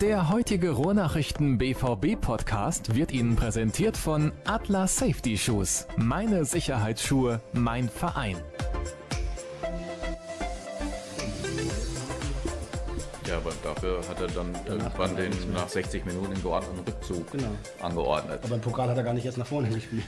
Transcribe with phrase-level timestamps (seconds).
[0.00, 5.86] Der heutige Ruhrnachrichten BVB Podcast wird Ihnen präsentiert von Atlas Safety Shoes.
[5.96, 8.36] Meine Sicherheitsschuhe, mein Verein.
[13.26, 17.50] Ja, aber dafür hat er dann irgendwann den nach 60 Minuten den geordneten Rückzug Genau.
[17.80, 18.40] angeordnet.
[18.42, 20.04] Aber im Pokal hat er gar nicht erst nach vorne gespielt.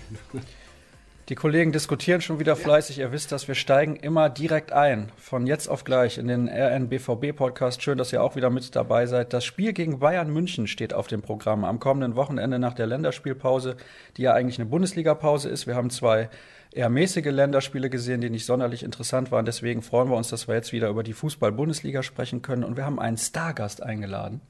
[1.31, 2.99] Die Kollegen diskutieren schon wieder fleißig.
[2.99, 5.13] Ihr wisst das, wir steigen immer direkt ein.
[5.17, 7.81] Von jetzt auf gleich in den RNBVB-Podcast.
[7.81, 9.33] Schön, dass ihr auch wieder mit dabei seid.
[9.33, 13.77] Das Spiel gegen Bayern München steht auf dem Programm am kommenden Wochenende nach der Länderspielpause,
[14.17, 15.69] die ja eigentlich eine Bundesliga-Pause ist.
[15.69, 16.31] Wir haben zwei
[16.73, 19.45] eher mäßige Länderspiele gesehen, die nicht sonderlich interessant waren.
[19.45, 22.65] Deswegen freuen wir uns, dass wir jetzt wieder über die Fußball-Bundesliga sprechen können.
[22.65, 24.41] Und wir haben einen Stargast eingeladen.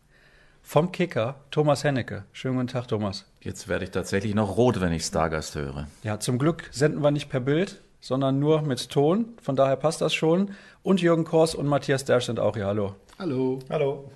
[0.62, 2.24] Vom Kicker, Thomas Hennecke.
[2.32, 3.27] Schönen guten Tag, Thomas.
[3.41, 5.88] Jetzt werde ich tatsächlich noch rot, wenn ich Stargast höre.
[6.05, 9.30] Ja, zum Glück senden wir nicht per Bild, sondern nur mit Ton.
[9.42, 10.50] Von daher passt das schon.
[10.83, 12.66] Und Jürgen Kors und Matthias Dersch sind auch hier.
[12.66, 12.95] Hallo.
[13.19, 13.59] Hallo.
[13.69, 14.10] Hallo.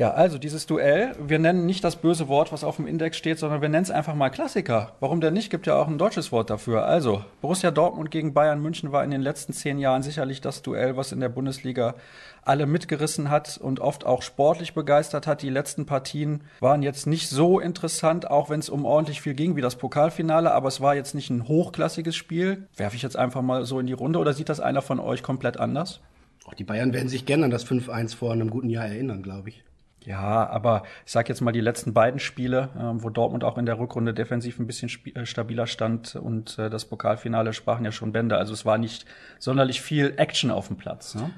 [0.00, 3.38] Ja, also dieses Duell, wir nennen nicht das böse Wort, was auf dem Index steht,
[3.38, 4.92] sondern wir nennen es einfach mal Klassiker.
[4.98, 5.50] Warum denn nicht?
[5.50, 6.86] Gibt ja auch ein deutsches Wort dafür.
[6.86, 10.96] Also, Borussia Dortmund gegen Bayern München war in den letzten zehn Jahren sicherlich das Duell,
[10.96, 11.96] was in der Bundesliga
[12.42, 15.42] alle mitgerissen hat und oft auch sportlich begeistert hat.
[15.42, 19.54] Die letzten Partien waren jetzt nicht so interessant, auch wenn es um ordentlich viel ging
[19.54, 22.66] wie das Pokalfinale, aber es war jetzt nicht ein hochklassiges Spiel.
[22.74, 25.22] Werfe ich jetzt einfach mal so in die Runde oder sieht das einer von euch
[25.22, 26.00] komplett anders?
[26.46, 29.50] Auch die Bayern werden sich gerne an das 5-1 vor einem guten Jahr erinnern, glaube
[29.50, 29.62] ich.
[30.04, 33.66] Ja, aber ich sage jetzt mal die letzten beiden Spiele, ähm, wo Dortmund auch in
[33.66, 37.92] der Rückrunde defensiv ein bisschen sp- äh, stabiler stand und äh, das Pokalfinale sprachen ja
[37.92, 38.38] schon Bände.
[38.38, 39.04] Also es war nicht
[39.38, 41.14] sonderlich viel Action auf dem Platz.
[41.14, 41.30] Ne?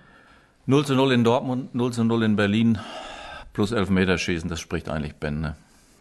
[0.67, 2.79] 0 zu 0 in Dortmund, 0 zu 0 in Berlin,
[3.53, 5.57] plus Elfmeterschießen, das spricht eigentlich Bände.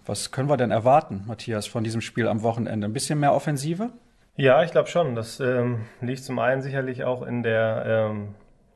[0.05, 2.85] Was können wir denn erwarten, Matthias, von diesem Spiel am Wochenende?
[2.87, 3.89] Ein bisschen mehr Offensive?
[4.35, 5.15] Ja, ich glaube schon.
[5.15, 8.29] Das ähm, liegt zum einen sicherlich auch in der ähm,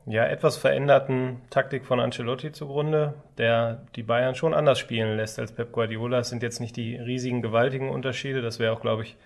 [0.06, 5.52] ja, etwas veränderten Taktik von Ancelotti zugrunde, der die Bayern schon anders spielen lässt als
[5.52, 6.20] Pep Guardiola.
[6.20, 8.40] Es sind jetzt nicht die riesigen, gewaltigen Unterschiede.
[8.40, 9.16] Das wäre auch, glaube ich,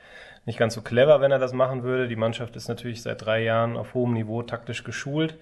[0.46, 2.08] nicht ganz so clever, wenn er das machen würde.
[2.08, 5.34] Die Mannschaft ist natürlich seit drei Jahren auf hohem Niveau taktisch geschult.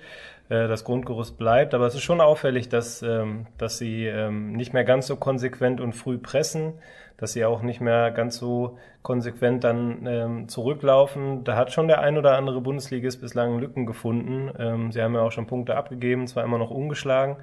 [0.49, 4.73] Äh, Das Grundgerüst bleibt, aber es ist schon auffällig, dass, ähm, dass sie ähm, nicht
[4.73, 6.75] mehr ganz so konsequent und früh pressen,
[7.19, 11.45] dass sie auch nicht mehr ganz so konsequent dann ähm, zurücklaufen.
[11.45, 14.51] Da hat schon der ein oder andere Bundesligist bislang Lücken gefunden.
[14.59, 17.37] Ähm, sie haben ja auch schon Punkte abgegeben, zwar immer noch ungeschlagen.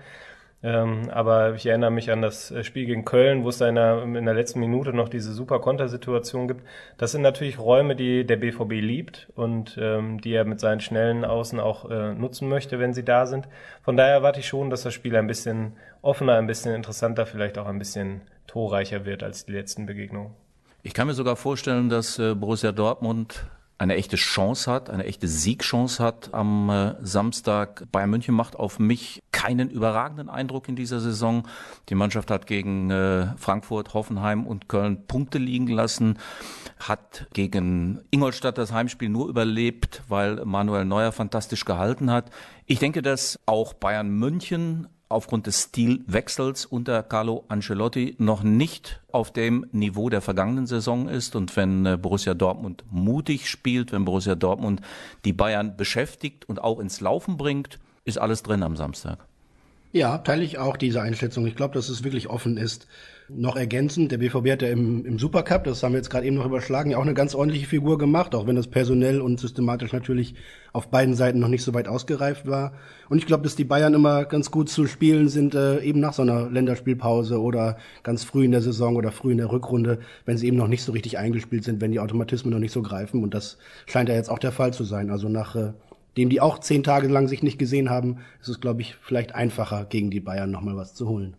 [0.63, 3.75] Ähm, aber ich erinnere mich an das äh, Spiel gegen Köln, wo es da in
[3.75, 6.65] der, in der letzten Minute noch diese super Kontersituation gibt.
[6.97, 11.23] Das sind natürlich Räume, die der BVB liebt und ähm, die er mit seinen schnellen
[11.23, 13.47] Außen auch äh, nutzen möchte, wenn sie da sind.
[13.83, 17.59] Von daher erwarte ich schon, dass das Spiel ein bisschen offener, ein bisschen interessanter, vielleicht
[17.59, 20.31] auch ein bisschen torreicher wird als die letzten Begegnungen.
[20.83, 23.45] Ich kann mir sogar vorstellen, dass äh, Borussia Dortmund
[23.77, 27.91] eine echte Chance hat, eine echte Siegchance hat am äh, Samstag.
[27.91, 31.47] Bayern München macht auf mich keinen überragenden Eindruck in dieser Saison.
[31.89, 36.19] Die Mannschaft hat gegen äh, Frankfurt, Hoffenheim und Köln Punkte liegen lassen,
[36.79, 42.29] hat gegen Ingolstadt das Heimspiel nur überlebt, weil Manuel Neuer fantastisch gehalten hat.
[42.65, 49.31] Ich denke, dass auch Bayern München aufgrund des Stilwechsels unter Carlo Ancelotti noch nicht auf
[49.31, 51.35] dem Niveau der vergangenen Saison ist.
[51.35, 54.81] Und wenn äh, Borussia Dortmund mutig spielt, wenn Borussia Dortmund
[55.23, 59.27] die Bayern beschäftigt und auch ins Laufen bringt, ist alles drin am Samstag.
[59.95, 61.47] Ja, teile ich auch diese Einschätzung.
[61.47, 62.85] Ich glaube, dass es wirklich offen ist.
[63.29, 66.35] Noch ergänzend, der BVB hat ja im, im Supercup, das haben wir jetzt gerade eben
[66.35, 69.93] noch überschlagen, ja auch eine ganz ordentliche Figur gemacht, auch wenn das personell und systematisch
[69.93, 70.35] natürlich
[70.73, 72.73] auf beiden Seiten noch nicht so weit ausgereift war.
[73.07, 76.11] Und ich glaube, dass die Bayern immer ganz gut zu spielen sind, äh, eben nach
[76.11, 80.37] so einer Länderspielpause oder ganz früh in der Saison oder früh in der Rückrunde, wenn
[80.37, 83.23] sie eben noch nicht so richtig eingespielt sind, wenn die Automatismen noch nicht so greifen.
[83.23, 85.09] Und das scheint ja jetzt auch der Fall zu sein.
[85.09, 85.71] Also nach äh,
[86.17, 89.35] dem die auch zehn Tage lang sich nicht gesehen haben, ist es, glaube ich, vielleicht
[89.35, 91.35] einfacher, gegen die Bayern nochmal was zu holen.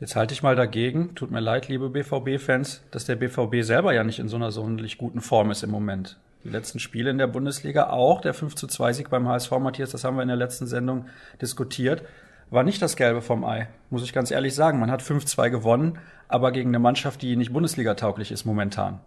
[0.00, 1.14] Jetzt halte ich mal dagegen.
[1.14, 4.98] Tut mir leid, liebe BVB-Fans, dass der BVB selber ja nicht in so einer sonderlich
[4.98, 6.18] guten Form ist im Moment.
[6.44, 9.90] Die letzten Spiele in der Bundesliga, auch der 5 zu 2 Sieg beim HSV, Matthias,
[9.90, 11.06] das haben wir in der letzten Sendung
[11.40, 12.02] diskutiert,
[12.50, 14.80] war nicht das Gelbe vom Ei, muss ich ganz ehrlich sagen.
[14.80, 18.98] Man hat 5-2 gewonnen, aber gegen eine Mannschaft, die nicht Bundesliga-tauglich ist momentan.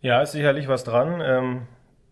[0.00, 1.20] Ja, ist sicherlich was dran.
[1.20, 1.62] Ähm,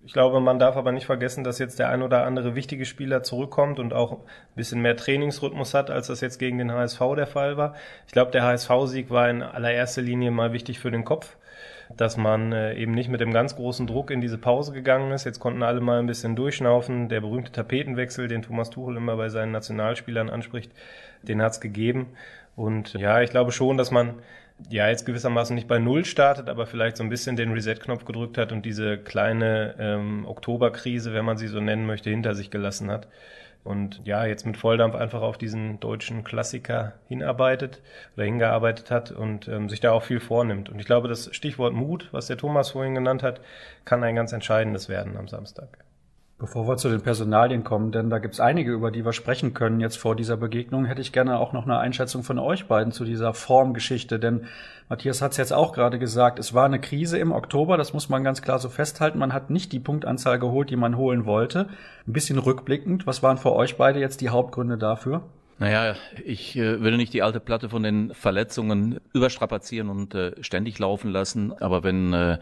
[0.06, 3.24] ich glaube, man darf aber nicht vergessen, dass jetzt der ein oder andere wichtige Spieler
[3.24, 4.20] zurückkommt und auch ein
[4.54, 7.74] bisschen mehr Trainingsrhythmus hat, als das jetzt gegen den HSV der Fall war.
[8.06, 11.36] Ich glaube, der HSV-Sieg war in allererster Linie mal wichtig für den Kopf,
[11.96, 15.24] dass man äh, eben nicht mit dem ganz großen Druck in diese Pause gegangen ist.
[15.24, 17.08] Jetzt konnten alle mal ein bisschen durchschnaufen.
[17.08, 20.70] Der berühmte Tapetenwechsel, den Thomas Tuchel immer bei seinen Nationalspielern anspricht,
[21.22, 22.10] den hat's gegeben.
[22.54, 24.14] Und ja, ich glaube schon, dass man
[24.68, 28.38] ja jetzt gewissermaßen nicht bei Null startet, aber vielleicht so ein bisschen den Reset-Knopf gedrückt
[28.38, 32.90] hat und diese kleine ähm, Oktoberkrise, wenn man sie so nennen möchte, hinter sich gelassen
[32.90, 33.08] hat.
[33.64, 37.82] Und ja, jetzt mit Volldampf einfach auf diesen deutschen Klassiker hinarbeitet
[38.14, 40.68] oder hingearbeitet hat und ähm, sich da auch viel vornimmt.
[40.68, 43.40] Und ich glaube, das Stichwort Mut, was der Thomas vorhin genannt hat,
[43.84, 45.85] kann ein ganz entscheidendes werden am Samstag.
[46.38, 49.80] Bevor wir zu den Personalien kommen, denn da gibt's einige, über die wir sprechen können
[49.80, 53.06] jetzt vor dieser Begegnung, hätte ich gerne auch noch eine Einschätzung von euch beiden zu
[53.06, 54.18] dieser Formgeschichte.
[54.18, 54.44] Denn
[54.90, 58.22] Matthias hat's jetzt auch gerade gesagt, es war eine Krise im Oktober, das muss man
[58.22, 59.18] ganz klar so festhalten.
[59.18, 61.70] Man hat nicht die Punktanzahl geholt, die man holen wollte.
[62.06, 65.22] Ein bisschen rückblickend, was waren für euch beide jetzt die Hauptgründe dafür?
[65.58, 70.78] Naja, ich äh, will nicht die alte Platte von den Verletzungen überstrapazieren und äh, ständig
[70.78, 71.54] laufen lassen.
[71.54, 72.38] Aber wenn äh,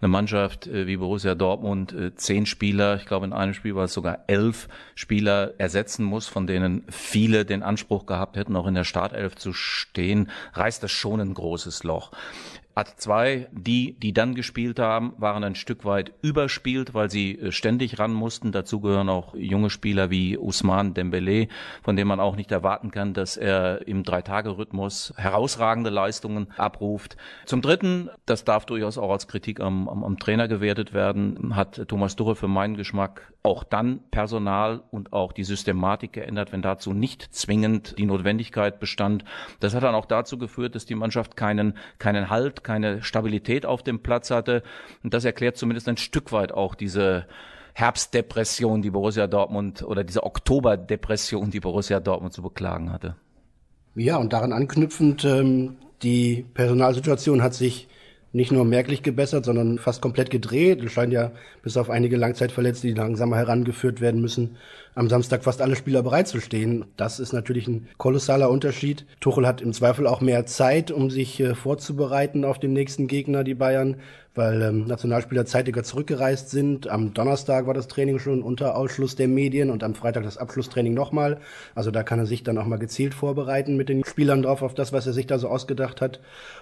[0.00, 3.84] eine Mannschaft äh, wie Borussia Dortmund äh, zehn Spieler, ich glaube in einem Spiel war
[3.84, 8.74] es sogar elf Spieler ersetzen muss, von denen viele den Anspruch gehabt hätten, auch in
[8.74, 12.12] der Startelf zu stehen, reißt das schon ein großes Loch
[12.78, 17.50] hat zwei, die, die dann gespielt haben, waren ein Stück weit überspielt, weil sie äh,
[17.50, 18.52] ständig ran mussten.
[18.52, 21.48] Dazu gehören auch junge Spieler wie Usman Dembele,
[21.82, 27.16] von dem man auch nicht erwarten kann, dass er im Drei-Tage-Rhythmus herausragende Leistungen abruft.
[27.46, 31.88] Zum Dritten, das darf durchaus auch als Kritik am, am, am Trainer gewertet werden, hat
[31.88, 36.92] Thomas Tuchel für meinen Geschmack auch dann Personal und auch die Systematik geändert, wenn dazu
[36.92, 39.24] nicht zwingend die Notwendigkeit bestand.
[39.58, 43.82] Das hat dann auch dazu geführt, dass die Mannschaft keinen, keinen Halt, keine Stabilität auf
[43.82, 44.62] dem Platz hatte.
[45.02, 47.24] Und das erklärt zumindest ein Stück weit auch diese
[47.72, 53.16] Herbstdepression, die Borussia Dortmund oder diese Oktoberdepression, die Borussia Dortmund zu beklagen hatte.
[53.94, 57.88] Ja, und daran anknüpfend, ähm, die Personalsituation hat sich
[58.32, 60.84] nicht nur merklich gebessert, sondern fast komplett gedreht.
[60.84, 61.32] Es scheint ja
[61.62, 64.58] bis auf einige Langzeitverletzte, die langsamer herangeführt werden müssen,
[64.94, 66.84] am Samstag fast alle Spieler bereit zu stehen.
[66.96, 69.06] Das ist natürlich ein kolossaler Unterschied.
[69.20, 73.44] Tuchel hat im Zweifel auch mehr Zeit, um sich äh, vorzubereiten auf den nächsten Gegner,
[73.44, 73.96] die Bayern
[74.38, 76.88] weil ähm, Nationalspieler zeitiger zurückgereist sind.
[76.88, 80.94] Am Donnerstag war das Training schon unter Ausschluss der Medien und am Freitag das Abschlusstraining
[80.94, 81.40] nochmal.
[81.74, 84.74] Also da kann er sich dann auch mal gezielt vorbereiten mit den Spielern drauf auf
[84.74, 86.20] das, was er sich da so ausgedacht hat.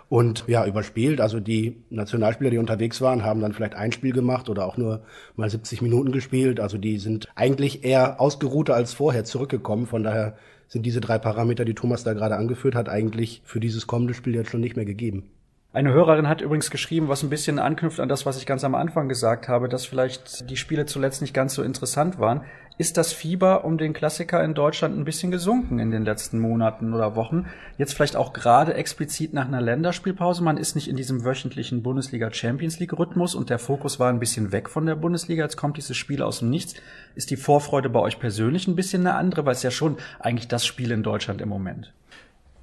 [0.09, 1.21] Und ja, überspielt.
[1.21, 5.03] Also die Nationalspieler, die unterwegs waren, haben dann vielleicht ein Spiel gemacht oder auch nur
[5.37, 6.61] mal 70 Minuten gespielt.
[6.61, 9.87] Also die sind eigentlich eher ausgeruhter als vorher zurückgekommen.
[9.87, 10.37] Von daher
[10.69, 14.35] sind diese drei Parameter, die Thomas da gerade angeführt hat, eigentlich für dieses kommende Spiel
[14.35, 15.31] jetzt schon nicht mehr gegeben.
[15.77, 18.75] Eine Hörerin hat übrigens geschrieben, was ein bisschen anknüpft an das, was ich ganz am
[18.75, 22.41] Anfang gesagt habe, dass vielleicht die Spiele zuletzt nicht ganz so interessant waren.
[22.79, 26.95] Ist das Fieber um den Klassiker in Deutschland ein bisschen gesunken in den letzten Monaten
[26.95, 27.45] oder Wochen?
[27.77, 30.43] Jetzt vielleicht auch gerade explizit nach einer Länderspielpause.
[30.43, 34.19] Man ist nicht in diesem wöchentlichen Bundesliga Champions League Rhythmus und der Fokus war ein
[34.19, 35.45] bisschen weg von der Bundesliga.
[35.45, 36.77] Jetzt kommt dieses Spiel aus dem Nichts.
[37.17, 40.49] Ist die Vorfreude bei euch persönlich ein bisschen eine andere, weil es ja schon eigentlich
[40.49, 41.93] das Spiel in Deutschland im Moment.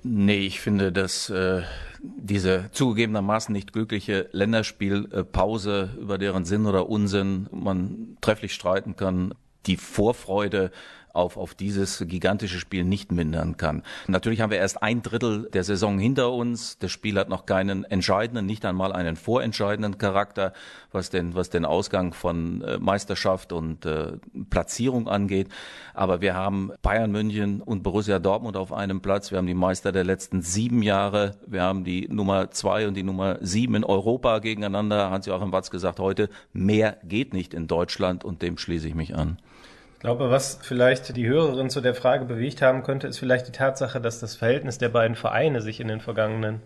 [0.04, 1.62] Nee, ich finde, dass äh,
[2.02, 9.34] diese zugegebenermaßen nicht glückliche Länderspielpause, über deren Sinn oder Unsinn man trefflich streiten kann,
[9.66, 10.72] die Vorfreude
[11.14, 13.84] auf, auf dieses gigantische Spiel nicht mindern kann.
[14.08, 16.80] Natürlich haben wir erst ein Drittel der Saison hinter uns.
[16.80, 20.54] Das Spiel hat noch keinen entscheidenden, nicht einmal einen vorentscheidenden Charakter,
[20.92, 24.14] was den, was den Ausgang von äh, Meisterschaft und äh,
[24.50, 25.50] Platzierung angeht.
[25.94, 29.30] Aber wir haben Bayern München und Borussia Dortmund auf einem Platz.
[29.30, 31.38] Wir haben die Meister der letzten sieben Jahre.
[31.46, 35.12] Wir haben die Nummer zwei und die Nummer sieben in Europa gegeneinander.
[35.12, 39.38] Hans-Joachim Watz gesagt heute, mehr geht nicht in Deutschland und dem schließe ich mich an.
[40.04, 43.54] Ich glaube, was vielleicht die Hörerin zu der Frage bewegt haben könnte, ist vielleicht die
[43.54, 46.60] Tatsache, dass das Verhältnis der beiden Vereine sich in den vergangenen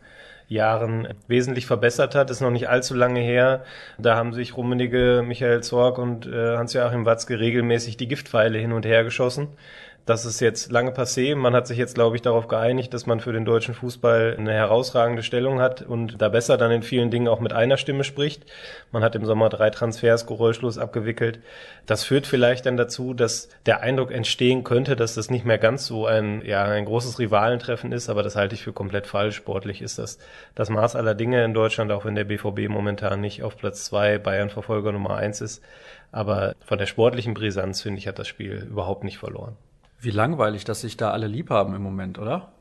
[0.48, 2.32] Jahren wesentlich verbessert hat.
[2.32, 3.63] Ist noch nicht allzu lange her.
[4.00, 8.88] Da haben sich Rummenigge, Michael Zorg und äh, Hans-Joachim Watzke regelmäßig die Giftpfeile hin und
[8.88, 9.50] her geschossen.
[10.08, 11.36] Das ist jetzt lange passé.
[11.36, 14.54] Man hat sich jetzt, glaube ich, darauf geeinigt, dass man für den deutschen Fußball eine
[14.54, 18.46] herausragende Stellung hat und da besser dann in vielen Dingen auch mit einer Stimme spricht.
[18.94, 21.40] Man hat im Sommer drei Transfers geräuschlos abgewickelt.
[21.88, 25.86] Das führt vielleicht dann dazu, dass der Eindruck entstehen könnte, dass das nicht mehr ganz
[25.86, 29.36] so ein, ja, ein großes Rivalentreffen ist, aber das halte ich für komplett falsch.
[29.36, 30.20] Sportlich ist das
[30.56, 34.20] das Maß aller Dinge in Deutschland, auch wenn der BVB momentan nicht auf Platz zwei
[34.20, 35.62] Bayern Verfolger Nummer eins ist.
[36.14, 39.58] Aber von der sportlichen Brisanz, finde ich, hat das Spiel überhaupt nicht verloren.
[40.00, 42.51] Wie langweilig, dass sich da alle lieb haben im Moment, oder?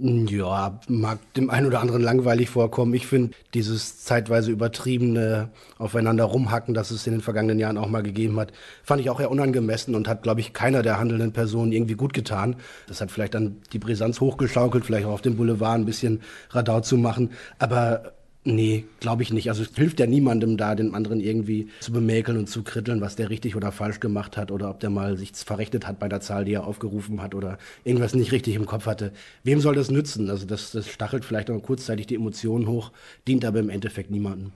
[0.00, 2.92] Ja, mag dem einen oder anderen langweilig vorkommen.
[2.94, 8.02] Ich finde dieses zeitweise übertriebene Aufeinander rumhacken, das es in den vergangenen Jahren auch mal
[8.02, 8.52] gegeben hat,
[8.84, 12.12] fand ich auch eher unangemessen und hat, glaube ich, keiner der handelnden Personen irgendwie gut
[12.12, 12.56] getan.
[12.86, 16.80] Das hat vielleicht dann die Brisanz hochgeschaukelt, vielleicht auch auf dem Boulevard ein bisschen Radau
[16.80, 17.30] zu machen.
[17.58, 18.12] Aber
[18.50, 19.50] Nee, glaube ich nicht.
[19.50, 23.14] Also es hilft ja niemandem da, den anderen irgendwie zu bemäkeln und zu kritteln, was
[23.14, 26.22] der richtig oder falsch gemacht hat oder ob der mal sich verrechnet hat bei der
[26.22, 29.12] Zahl, die er aufgerufen hat oder irgendwas nicht richtig im Kopf hatte.
[29.44, 30.30] Wem soll das nützen?
[30.30, 32.90] Also das, das stachelt vielleicht auch kurzzeitig die Emotionen hoch,
[33.26, 34.52] dient aber im Endeffekt niemandem.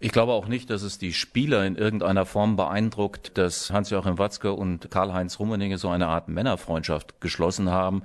[0.00, 4.54] Ich glaube auch nicht, dass es die Spieler in irgendeiner Form beeindruckt, dass Hans-Joachim Watzke
[4.54, 8.02] und Karl-Heinz Rummenigge so eine Art Männerfreundschaft geschlossen haben.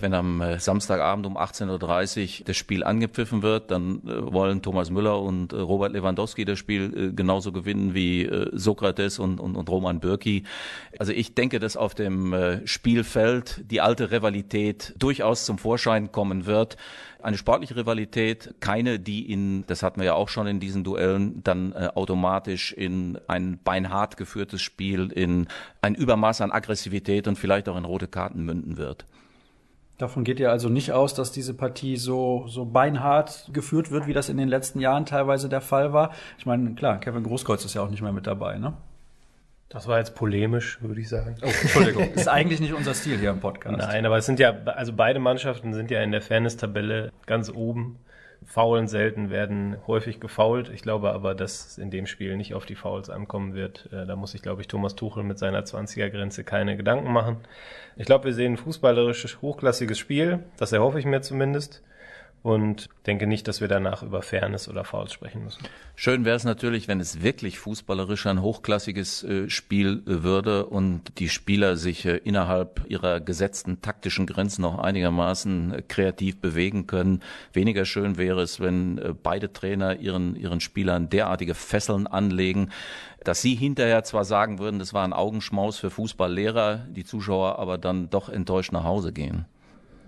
[0.00, 4.90] Wenn am äh, Samstagabend um 18.30 Uhr das Spiel angepfiffen wird, dann äh, wollen Thomas
[4.90, 10.00] Müller und äh, Robert Lewandowski das Spiel genauso gewinnen wie Sokrates und, und, und Roman
[10.00, 10.44] Bürki.
[10.98, 16.76] Also ich denke, dass auf dem Spielfeld die alte Rivalität durchaus zum Vorschein kommen wird.
[17.20, 21.42] Eine sportliche Rivalität, keine, die in, das hatten wir ja auch schon in diesen Duellen,
[21.42, 25.48] dann automatisch in ein beinhart geführtes Spiel, in
[25.82, 29.06] ein Übermaß an Aggressivität und vielleicht auch in rote Karten münden wird.
[29.98, 34.12] Davon geht ihr also nicht aus, dass diese Partie so, so beinhart geführt wird, wie
[34.12, 36.12] das in den letzten Jahren teilweise der Fall war.
[36.38, 38.74] Ich meine, klar, Kevin Großkreuz ist ja auch nicht mehr mit dabei, ne?
[39.68, 41.36] Das war jetzt polemisch, würde ich sagen.
[41.42, 42.10] Oh, Entschuldigung.
[42.14, 43.76] ist eigentlich nicht unser Stil hier im Podcast.
[43.76, 47.98] Nein, aber es sind ja, also beide Mannschaften sind ja in der Fairness-Tabelle ganz oben.
[48.44, 50.70] Faulen selten, werden häufig gefault.
[50.70, 53.88] Ich glaube aber, dass es in dem Spiel nicht auf die Fouls ankommen wird.
[53.92, 57.38] Äh, da muss sich, glaube ich, Thomas Tuchel mit seiner 20er-Grenze keine Gedanken machen.
[57.96, 60.40] Ich glaube, wir sehen ein fußballerisches, hochklassiges Spiel.
[60.56, 61.82] Das erhoffe ich mir zumindest
[62.42, 65.62] und denke nicht, dass wir danach über Fairness oder Fouls sprechen müssen.
[65.96, 71.18] Schön wäre es natürlich, wenn es wirklich fußballerisch ein hochklassiges äh, Spiel äh, würde und
[71.18, 77.22] die Spieler sich äh, innerhalb ihrer gesetzten taktischen Grenzen noch einigermaßen kreativ bewegen können.
[77.52, 82.70] Weniger schön wäre es, wenn beide Trainer ihren, ihren Spielern derartige Fesseln anlegen,
[83.24, 87.78] dass sie hinterher zwar sagen würden, das war ein Augenschmaus für Fußballlehrer, die Zuschauer aber
[87.78, 89.46] dann doch enttäuscht nach Hause gehen.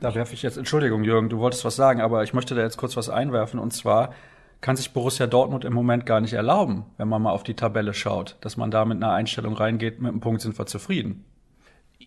[0.00, 2.78] Da werfe ich jetzt, Entschuldigung, Jürgen, du wolltest was sagen, aber ich möchte da jetzt
[2.78, 3.60] kurz was einwerfen.
[3.60, 4.14] Und zwar
[4.62, 7.92] kann sich Borussia Dortmund im Moment gar nicht erlauben, wenn man mal auf die Tabelle
[7.92, 11.24] schaut, dass man da mit einer Einstellung reingeht, mit einem Punkt sind wir zufrieden.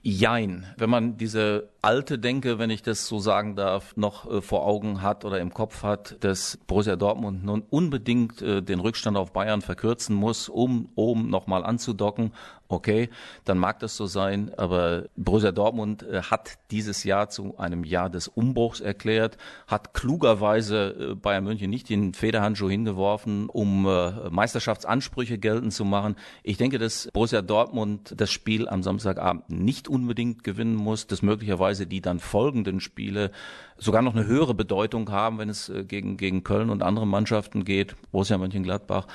[0.05, 0.65] Jein.
[0.75, 5.01] Wenn man diese alte Denke, wenn ich das so sagen darf, noch äh, vor Augen
[5.01, 9.62] hat oder im Kopf hat, dass Borussia Dortmund nun unbedingt äh, den Rückstand auf Bayern
[9.62, 12.33] verkürzen muss, um oben nochmal anzudocken,
[12.74, 13.10] okay,
[13.46, 18.10] dann mag das so sein, aber Borussia Dortmund äh, hat dieses Jahr zu einem Jahr
[18.10, 19.38] des Umbruchs erklärt,
[19.68, 26.15] hat klugerweise äh, Bayern München nicht den Federhandschuh hingeworfen, um äh, Meisterschaftsansprüche geltend zu machen.
[26.44, 31.88] Ich denke, dass Borussia Dortmund das Spiel am Samstagabend nicht unbedingt gewinnen muss, dass möglicherweise
[31.88, 33.32] die dann folgenden Spiele
[33.77, 37.96] sogar noch eine höhere Bedeutung haben, wenn es gegen, gegen Köln und andere Mannschaften geht,
[38.12, 39.08] Borussia Mönchengladbach.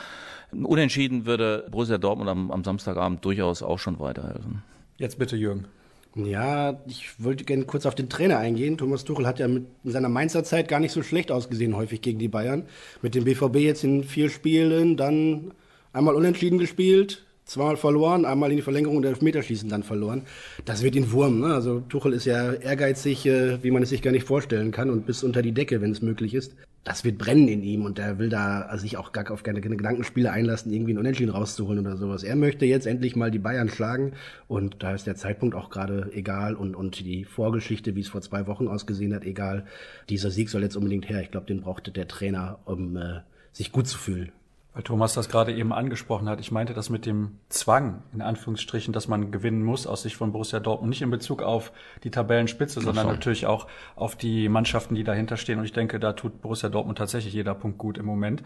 [0.52, 4.62] Unentschieden würde Borussia Dortmund am, am Samstagabend durchaus auch schon weiterhelfen.
[4.96, 5.66] Jetzt bitte, Jürgen.
[6.14, 8.78] Ja, ich wollte gerne kurz auf den Trainer eingehen.
[8.78, 12.18] Thomas Tuchel hat ja mit seiner Mainzer Zeit gar nicht so schlecht ausgesehen, häufig gegen
[12.18, 12.64] die Bayern.
[13.02, 15.52] Mit dem BVB jetzt in vier Spielen, dann
[15.92, 20.22] einmal unentschieden gespielt, zweimal verloren, einmal in die Verlängerung und Elfmeterschießen dann verloren.
[20.64, 21.40] Das wird ihn Wurm.
[21.40, 21.54] Ne?
[21.54, 25.06] Also Tuchel ist ja ehrgeizig, äh, wie man es sich gar nicht vorstellen kann und
[25.06, 28.18] bis unter die Decke, wenn es möglich ist das wird brennen in ihm und er
[28.18, 31.96] will da sich auch gar auf keine, keine Gedankenspiele einlassen, irgendwie einen Unentschieden rauszuholen oder
[31.96, 32.22] sowas.
[32.22, 34.14] Er möchte jetzt endlich mal die Bayern schlagen
[34.46, 38.22] und da ist der Zeitpunkt auch gerade egal und, und die Vorgeschichte, wie es vor
[38.22, 39.66] zwei Wochen ausgesehen hat, egal.
[40.08, 41.20] Dieser Sieg soll jetzt unbedingt her.
[41.20, 43.20] Ich glaube, den brauchte der Trainer, um äh,
[43.52, 44.32] sich gut zu fühlen
[44.78, 46.38] weil Thomas das gerade eben angesprochen hat.
[46.38, 50.30] Ich meinte das mit dem Zwang, in Anführungsstrichen, dass man gewinnen muss aus Sicht von
[50.30, 50.90] Borussia Dortmund.
[50.90, 51.72] Nicht in Bezug auf
[52.04, 53.14] die Tabellenspitze, sondern schon.
[53.14, 53.66] natürlich auch
[53.96, 55.58] auf die Mannschaften, die dahinter stehen.
[55.58, 58.44] Und ich denke, da tut Borussia Dortmund tatsächlich jeder Punkt gut im Moment.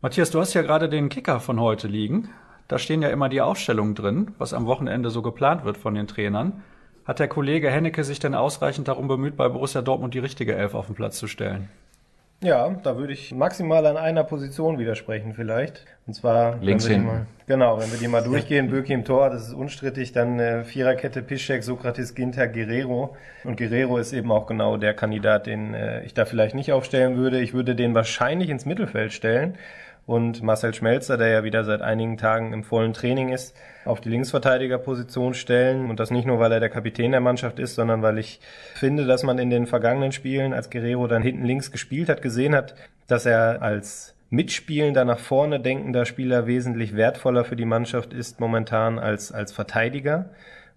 [0.00, 2.30] Matthias, du hast ja gerade den Kicker von heute liegen.
[2.66, 6.06] Da stehen ja immer die Aufstellungen drin, was am Wochenende so geplant wird von den
[6.06, 6.62] Trainern.
[7.04, 10.74] Hat der Kollege Hennecke sich denn ausreichend darum bemüht, bei Borussia Dortmund die richtige Elf
[10.74, 11.68] auf den Platz zu stellen?
[12.42, 15.84] Ja, da würde ich maximal an einer Position widersprechen vielleicht.
[16.08, 17.08] Und zwar links hin.
[17.46, 21.22] genau, wenn wir die mal durchgehen, Böki im Tor, das ist unstrittig, dann äh, Viererkette
[21.22, 23.16] Piszczek, Sokrates, Ginter, Guerrero.
[23.44, 27.16] Und Guerrero ist eben auch genau der Kandidat, den äh, ich da vielleicht nicht aufstellen
[27.16, 27.40] würde.
[27.40, 29.56] Ich würde den wahrscheinlich ins Mittelfeld stellen
[30.06, 34.08] und Marcel Schmelzer, der ja wieder seit einigen Tagen im vollen Training ist, auf die
[34.08, 35.88] Linksverteidigerposition stellen.
[35.88, 38.40] Und das nicht nur, weil er der Kapitän der Mannschaft ist, sondern weil ich
[38.74, 42.54] finde, dass man in den vergangenen Spielen, als Guerrero dann hinten links gespielt hat, gesehen
[42.54, 42.74] hat,
[43.06, 48.98] dass er als mitspielender, nach vorne denkender Spieler wesentlich wertvoller für die Mannschaft ist momentan
[48.98, 50.30] als, als Verteidiger.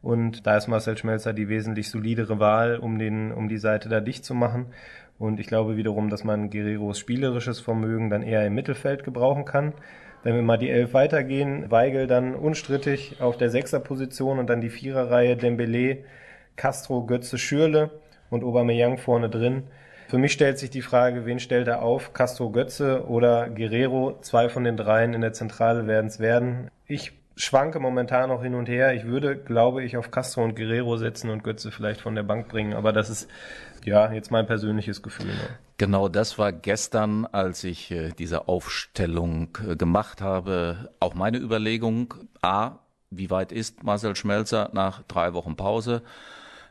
[0.05, 4.01] Und da ist Marcel Schmelzer die wesentlich solidere Wahl, um den, um die Seite da
[4.01, 4.67] dicht zu machen.
[5.17, 9.73] Und ich glaube wiederum, dass man Guerreros spielerisches Vermögen dann eher im Mittelfeld gebrauchen kann.
[10.21, 14.69] Wenn wir mal die Elf weitergehen, Weigel dann unstrittig auf der Sechserposition und dann die
[14.69, 16.03] Viererreihe Dembele,
[16.55, 17.89] Castro, Götze, Schürle
[18.29, 19.63] und Aubameyang vorne drin.
[20.07, 22.13] Für mich stellt sich die Frage, wen stellt er auf?
[22.13, 24.19] Castro Götze oder Guerrero?
[24.21, 26.69] Zwei von den dreien in der Zentrale werden es werden.
[26.85, 28.93] Ich schwanke momentan noch hin und her.
[28.93, 32.47] Ich würde, glaube ich, auf Castro und Guerrero setzen und Götze vielleicht von der Bank
[32.47, 32.73] bringen.
[32.73, 33.29] Aber das ist
[33.83, 35.27] ja jetzt mein persönliches Gefühl.
[35.27, 35.49] Ne?
[35.77, 42.13] Genau, das war gestern, als ich äh, diese Aufstellung äh, gemacht habe, auch meine Überlegung.
[42.41, 46.01] A, wie weit ist Marcel Schmelzer nach drei Wochen Pause?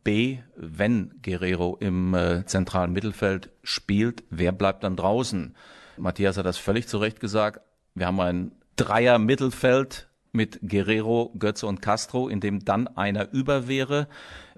[0.02, 5.54] B, wenn Guerrero im äh, zentralen Mittelfeld spielt, wer bleibt dann draußen?
[5.96, 7.60] Matthias hat das völlig zu Recht gesagt.
[7.94, 13.68] Wir haben ein Dreier Mittelfeld mit Guerrero, Götze und Castro, in dem dann einer über
[13.68, 14.08] wäre.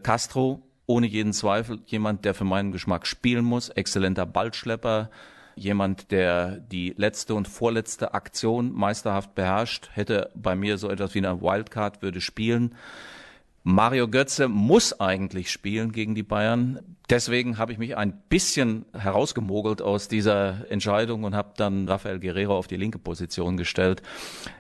[0.03, 5.11] Castro, ohne jeden Zweifel, jemand, der für meinen Geschmack spielen muss, exzellenter Ballschlepper,
[5.57, 11.19] jemand, der die letzte und vorletzte Aktion meisterhaft beherrscht, hätte bei mir so etwas wie
[11.19, 12.75] eine Wildcard, würde spielen.
[13.63, 16.96] Mario Götze muss eigentlich spielen gegen die Bayern.
[17.09, 22.59] Deswegen habe ich mich ein bisschen herausgemogelt aus dieser Entscheidung und habe dann Rafael Guerrero
[22.59, 24.03] auf die linke Position gestellt.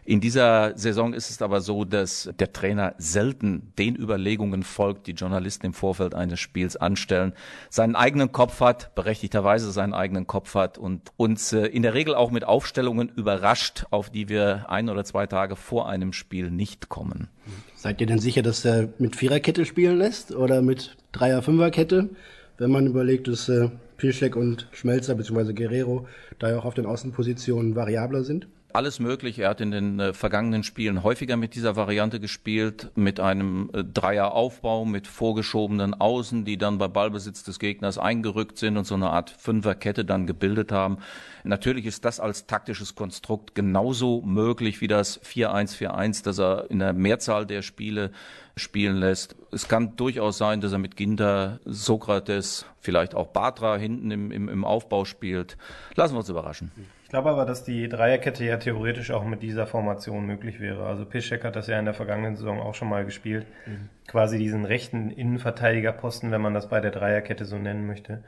[0.04, 5.12] In dieser Saison ist es aber so, dass der Trainer selten den Überlegungen folgt, die
[5.12, 7.32] Journalisten im Vorfeld eines Spiels anstellen,
[7.68, 12.14] seinen eigenen Kopf hat, berechtigterweise seinen eigenen Kopf hat und uns äh, in der Regel
[12.14, 16.88] auch mit Aufstellungen überrascht, auf die wir ein oder zwei Tage vor einem Spiel nicht
[16.88, 17.26] kommen.
[17.74, 22.10] Seid ihr denn sicher, dass er mit Viererkette spielen lässt oder mit Dreier-Fünferkette?
[22.58, 25.52] Wenn man überlegt, dass äh, Piszczek und Schmelzer bzw.
[25.52, 26.06] Guerrero
[26.38, 28.46] da ja auch auf den Außenpositionen variabler sind?
[28.76, 29.38] Alles möglich.
[29.38, 33.82] Er hat in den äh, vergangenen Spielen häufiger mit dieser Variante gespielt, mit einem äh,
[33.82, 39.08] Dreieraufbau, mit vorgeschobenen Außen, die dann bei Ballbesitz des Gegners eingerückt sind und so eine
[39.08, 40.98] Art Fünferkette dann gebildet haben.
[41.42, 46.92] Natürlich ist das als taktisches Konstrukt genauso möglich wie das 4-1-4-1, das er in der
[46.92, 48.10] Mehrzahl der Spiele
[48.56, 49.36] spielen lässt.
[49.52, 54.48] Es kann durchaus sein, dass er mit Ginter, Sokrates, vielleicht auch Batra hinten im, im,
[54.50, 55.56] im Aufbau spielt.
[55.94, 56.70] Lassen wir uns überraschen.
[57.06, 60.86] Ich glaube aber, dass die Dreierkette ja theoretisch auch mit dieser Formation möglich wäre.
[60.86, 63.46] Also Piszczek hat das ja in der vergangenen Saison auch schon mal gespielt.
[63.64, 63.90] Mhm.
[64.08, 68.24] Quasi diesen rechten Innenverteidigerposten, wenn man das bei der Dreierkette so nennen möchte.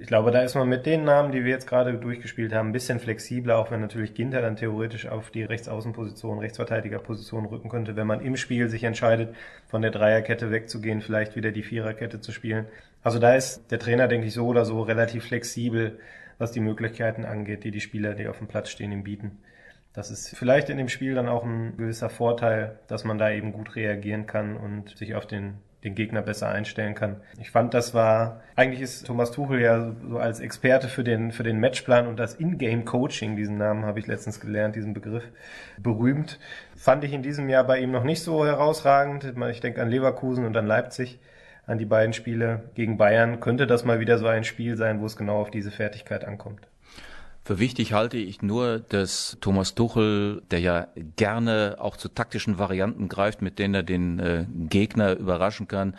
[0.00, 2.72] Ich glaube, da ist man mit den Namen, die wir jetzt gerade durchgespielt haben, ein
[2.72, 8.06] bisschen flexibler, auch wenn natürlich Ginter dann theoretisch auf die Rechtsaußenposition, Rechtsverteidigerposition rücken könnte, wenn
[8.06, 9.34] man im Spiel sich entscheidet,
[9.66, 12.66] von der Dreierkette wegzugehen, vielleicht wieder die Viererkette zu spielen.
[13.02, 15.98] Also da ist der Trainer, denke ich, so oder so relativ flexibel,
[16.38, 19.38] was die Möglichkeiten angeht, die die Spieler, die auf dem Platz stehen, ihm bieten.
[19.94, 23.52] Das ist vielleicht in dem Spiel dann auch ein gewisser Vorteil, dass man da eben
[23.52, 27.20] gut reagieren kann und sich auf den, den Gegner besser einstellen kann.
[27.38, 31.44] Ich fand, das war, eigentlich ist Thomas Tuchel ja so als Experte für den, für
[31.44, 35.28] den Matchplan und das In-Game-Coaching, diesen Namen habe ich letztens gelernt, diesen Begriff,
[35.78, 36.40] berühmt.
[36.74, 39.32] Fand ich in diesem Jahr bei ihm noch nicht so herausragend.
[39.52, 41.20] Ich denke an Leverkusen und an Leipzig
[41.66, 45.06] an die beiden Spiele gegen Bayern, könnte das mal wieder so ein Spiel sein, wo
[45.06, 46.60] es genau auf diese Fertigkeit ankommt.
[47.44, 53.08] Für wichtig halte ich nur, dass Thomas Tuchel, der ja gerne auch zu taktischen Varianten
[53.08, 55.94] greift, mit denen er den äh, Gegner überraschen kann,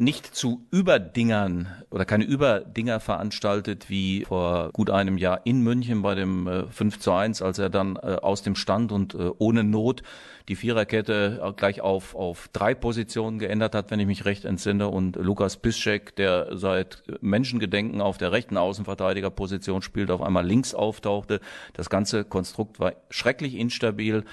[0.00, 6.14] nicht zu Überdingern oder keine Überdinger veranstaltet wie vor gut einem Jahr in München bei
[6.14, 9.62] dem äh, 5 zu 1, als er dann äh, aus dem Stand und äh, ohne
[9.62, 10.02] Not
[10.48, 14.88] die Viererkette gleich auf, auf drei Positionen geändert hat, wenn ich mich recht entsinne.
[14.88, 21.38] Und Lukas Piszczek, der seit Menschengedenken auf der rechten Außenverteidigerposition spielt, auf einmal links auftauchte.
[21.74, 24.24] Das ganze Konstrukt war schrecklich instabil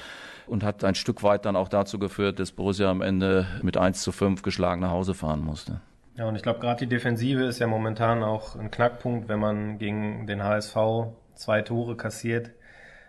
[0.48, 4.02] und hat ein Stück weit dann auch dazu geführt, dass Borussia am Ende mit 1
[4.02, 5.82] zu 5 geschlagen nach Hause fahren musste.
[6.16, 9.78] Ja, und ich glaube, gerade die Defensive ist ja momentan auch ein Knackpunkt, wenn man
[9.78, 10.76] gegen den HSV
[11.36, 12.52] zwei Tore kassiert.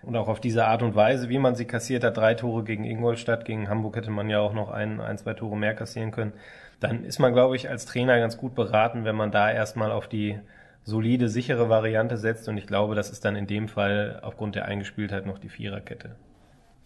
[0.02, 2.84] Und auch auf diese Art und Weise, wie man sie kassiert hat, drei Tore gegen
[2.84, 6.34] Ingolstadt, gegen Hamburg hätte man ja auch noch ein, ein, zwei Tore mehr kassieren können.
[6.80, 10.06] Dann ist man, glaube ich, als Trainer ganz gut beraten, wenn man da erstmal auf
[10.06, 10.38] die
[10.84, 12.48] solide, sichere Variante setzt.
[12.48, 16.14] Und ich glaube, das ist dann in dem Fall aufgrund der Eingespieltheit noch die Viererkette.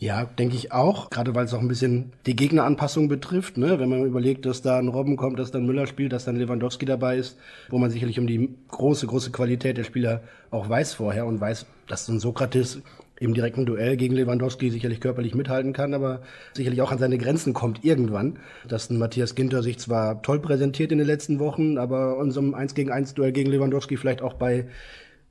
[0.02, 1.10] Ja, denke ich auch.
[1.10, 3.56] Gerade weil es auch ein bisschen die Gegneranpassung betrifft.
[3.56, 3.78] Ne?
[3.78, 6.84] Wenn man überlegt, dass da ein Robben kommt, dass dann Müller spielt, dass dann Lewandowski
[6.84, 7.38] dabei ist,
[7.70, 11.66] wo man sicherlich um die große, große Qualität der Spieler auch weiß vorher und weiß,
[11.86, 12.82] dass so ein Sokrates
[13.20, 17.52] im direkten Duell gegen Lewandowski sicherlich körperlich mithalten kann, aber sicherlich auch an seine Grenzen
[17.52, 18.40] kommt irgendwann.
[18.66, 22.74] Dass ein Matthias Ginter sich zwar toll präsentiert in den letzten Wochen, aber unserem 1
[22.74, 24.66] gegen 1 Duell gegen Lewandowski vielleicht auch bei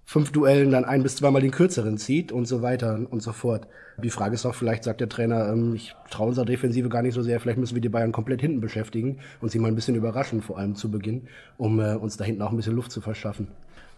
[0.06, 3.68] fünf Duellen dann ein bis zweimal den kürzeren zieht und so weiter und so fort.
[4.04, 7.14] Die Frage ist auch, vielleicht sagt der Trainer, ähm, ich traue unserer Defensive gar nicht
[7.14, 9.96] so sehr, vielleicht müssen wir die Bayern komplett hinten beschäftigen und sie mal ein bisschen
[9.96, 13.02] überraschen, vor allem zu Beginn, um äh, uns da hinten auch ein bisschen Luft zu
[13.02, 13.48] verschaffen.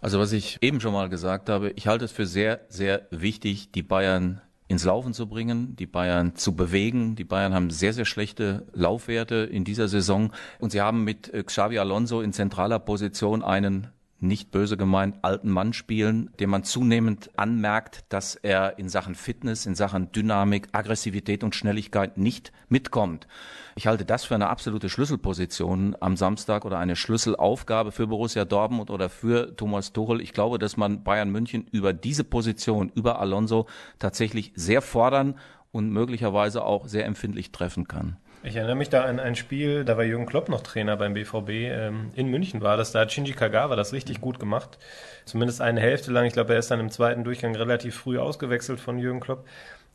[0.01, 3.71] Also was ich eben schon mal gesagt habe, ich halte es für sehr, sehr wichtig,
[3.71, 7.15] die Bayern ins Laufen zu bringen, die Bayern zu bewegen.
[7.15, 11.43] Die Bayern haben sehr, sehr schlechte Laufwerte in dieser Saison und sie haben mit äh,
[11.43, 13.87] Xavi Alonso in zentraler Position einen
[14.23, 19.65] nicht böse gemeint, alten Mann spielen, dem man zunehmend anmerkt, dass er in Sachen Fitness,
[19.65, 23.27] in Sachen Dynamik, Aggressivität und Schnelligkeit nicht mitkommt.
[23.75, 28.89] Ich halte das für eine absolute Schlüsselposition am Samstag oder eine Schlüsselaufgabe für Borussia Dortmund
[28.89, 30.21] oder für Thomas Tuchel.
[30.21, 33.67] Ich glaube, dass man Bayern München über diese Position, über Alonso
[33.99, 35.35] tatsächlich sehr fordern
[35.71, 38.17] und möglicherweise auch sehr empfindlich treffen kann.
[38.45, 41.49] Ich erinnere mich da an ein Spiel, da war Jürgen Klopp noch Trainer beim BVB.
[41.49, 44.77] Ähm, in München war das, da hat Shinji Kagawa das richtig gut gemacht.
[45.23, 46.25] Zumindest eine Hälfte lang.
[46.25, 49.45] Ich glaube, er ist dann im zweiten Durchgang relativ früh ausgewechselt von Jürgen Klopp.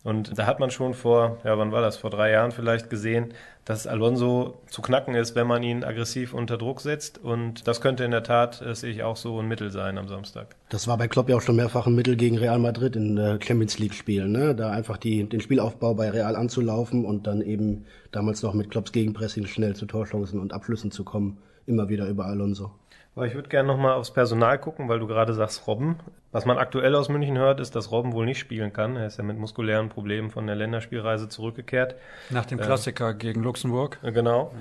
[0.08, 3.34] Und da hat man schon vor, ja, wann war das, vor drei Jahren vielleicht gesehen,
[3.66, 7.22] dass Alonso zu knacken ist, wenn man ihn aggressiv unter Druck setzt.
[7.22, 10.08] Und das könnte in der Tat, das sehe ich auch so, ein Mittel sein am
[10.08, 10.56] Samstag.
[10.70, 13.38] Das war bei Klopp ja auch schon mehrfach ein Mittel gegen Real Madrid in äh,
[13.42, 14.54] Champions League Spielen, ne?
[14.54, 18.92] Da einfach die, den Spielaufbau bei Real anzulaufen und dann eben damals noch mit Klopps
[18.92, 21.36] Gegenpressing schnell zu Torchancen und Abschlüssen zu kommen.
[21.66, 22.70] Immer wieder über Alonso.
[23.18, 25.98] Aber ich würde gerne nochmal aufs Personal gucken, weil du gerade sagst Robben.
[26.30, 28.94] Was man aktuell aus München hört, ist, dass Robben wohl nicht spielen kann.
[28.94, 31.96] Er ist ja mit muskulären Problemen von der Länderspielreise zurückgekehrt.
[32.30, 33.98] Nach dem Klassiker äh, gegen Luxemburg.
[34.04, 34.54] Genau.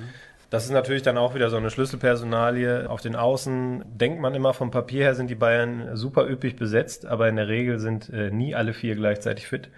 [0.49, 2.89] Das ist natürlich dann auch wieder so eine Schlüsselpersonalie.
[2.89, 7.05] Auf den Außen denkt man immer vom Papier her sind die Bayern super üppig besetzt,
[7.05, 9.69] aber in der Regel sind äh, nie alle vier gleichzeitig fit.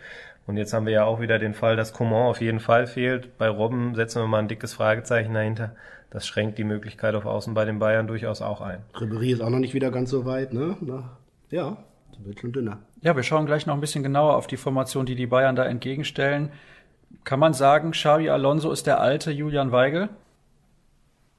[0.47, 3.37] Und jetzt haben wir ja auch wieder den Fall, dass Coman auf jeden Fall fehlt.
[3.37, 5.75] Bei Robben setzen wir mal ein dickes Fragezeichen dahinter
[6.09, 8.83] das schränkt die Möglichkeit auf Außen bei den Bayern durchaus auch ein.
[8.99, 10.75] Ribery ist auch noch nicht wieder ganz so weit, ne?
[10.81, 11.17] Na,
[11.51, 11.77] ja,
[12.11, 12.79] das wird schon dünner.
[13.01, 15.65] Ja, wir schauen gleich noch ein bisschen genauer auf die Formation, die die Bayern da
[15.65, 16.51] entgegenstellen.
[17.23, 20.09] Kann man sagen, Xavi Alonso ist der alte Julian Weigel?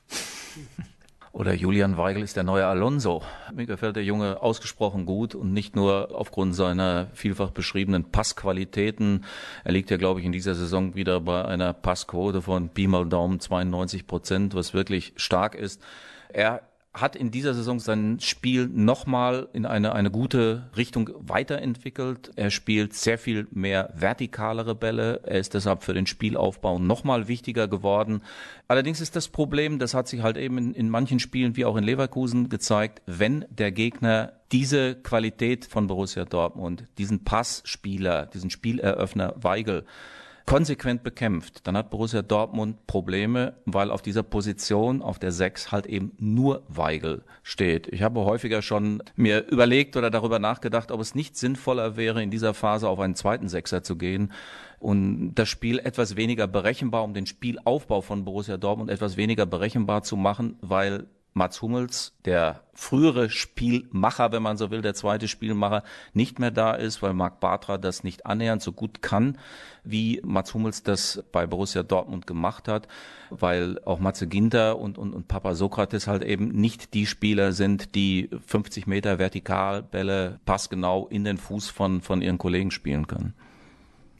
[1.32, 3.22] Oder Julian Weigel ist der neue Alonso.
[3.54, 9.24] Mir gefällt der Junge ausgesprochen gut und nicht nur aufgrund seiner vielfach beschriebenen Passqualitäten.
[9.62, 13.08] Er liegt ja, glaube ich, in dieser Saison wieder bei einer Passquote von Pi mal
[13.08, 15.80] Daumen 92 Prozent, was wirklich stark ist.
[16.32, 22.32] Er hat in dieser Saison sein Spiel nochmal in eine, eine gute Richtung weiterentwickelt.
[22.34, 25.20] Er spielt sehr viel mehr vertikalere Bälle.
[25.24, 28.22] Er ist deshalb für den Spielaufbau nochmal wichtiger geworden.
[28.66, 31.76] Allerdings ist das Problem, das hat sich halt eben in, in manchen Spielen wie auch
[31.76, 39.34] in Leverkusen gezeigt, wenn der Gegner diese Qualität von Borussia Dortmund, diesen Passspieler, diesen Spieleröffner
[39.36, 39.84] Weigel,
[40.50, 45.86] konsequent bekämpft, dann hat Borussia Dortmund Probleme, weil auf dieser Position, auf der Sechs halt
[45.86, 47.86] eben nur Weigel steht.
[47.86, 52.32] Ich habe häufiger schon mir überlegt oder darüber nachgedacht, ob es nicht sinnvoller wäre, in
[52.32, 54.32] dieser Phase auf einen zweiten Sechser zu gehen
[54.80, 60.02] und das Spiel etwas weniger berechenbar, um den Spielaufbau von Borussia Dortmund etwas weniger berechenbar
[60.02, 65.82] zu machen, weil Mats Hummels, der frühere Spielmacher, wenn man so will, der zweite Spielmacher,
[66.12, 69.38] nicht mehr da ist, weil Marc Bartra das nicht annähernd so gut kann,
[69.84, 72.88] wie Mats Hummels das bei Borussia Dortmund gemacht hat,
[73.30, 77.94] weil auch Matze Ginter und, und, und Papa Sokrates halt eben nicht die Spieler sind,
[77.94, 83.34] die 50 Meter Vertikalbälle passgenau in den Fuß von, von ihren Kollegen spielen können.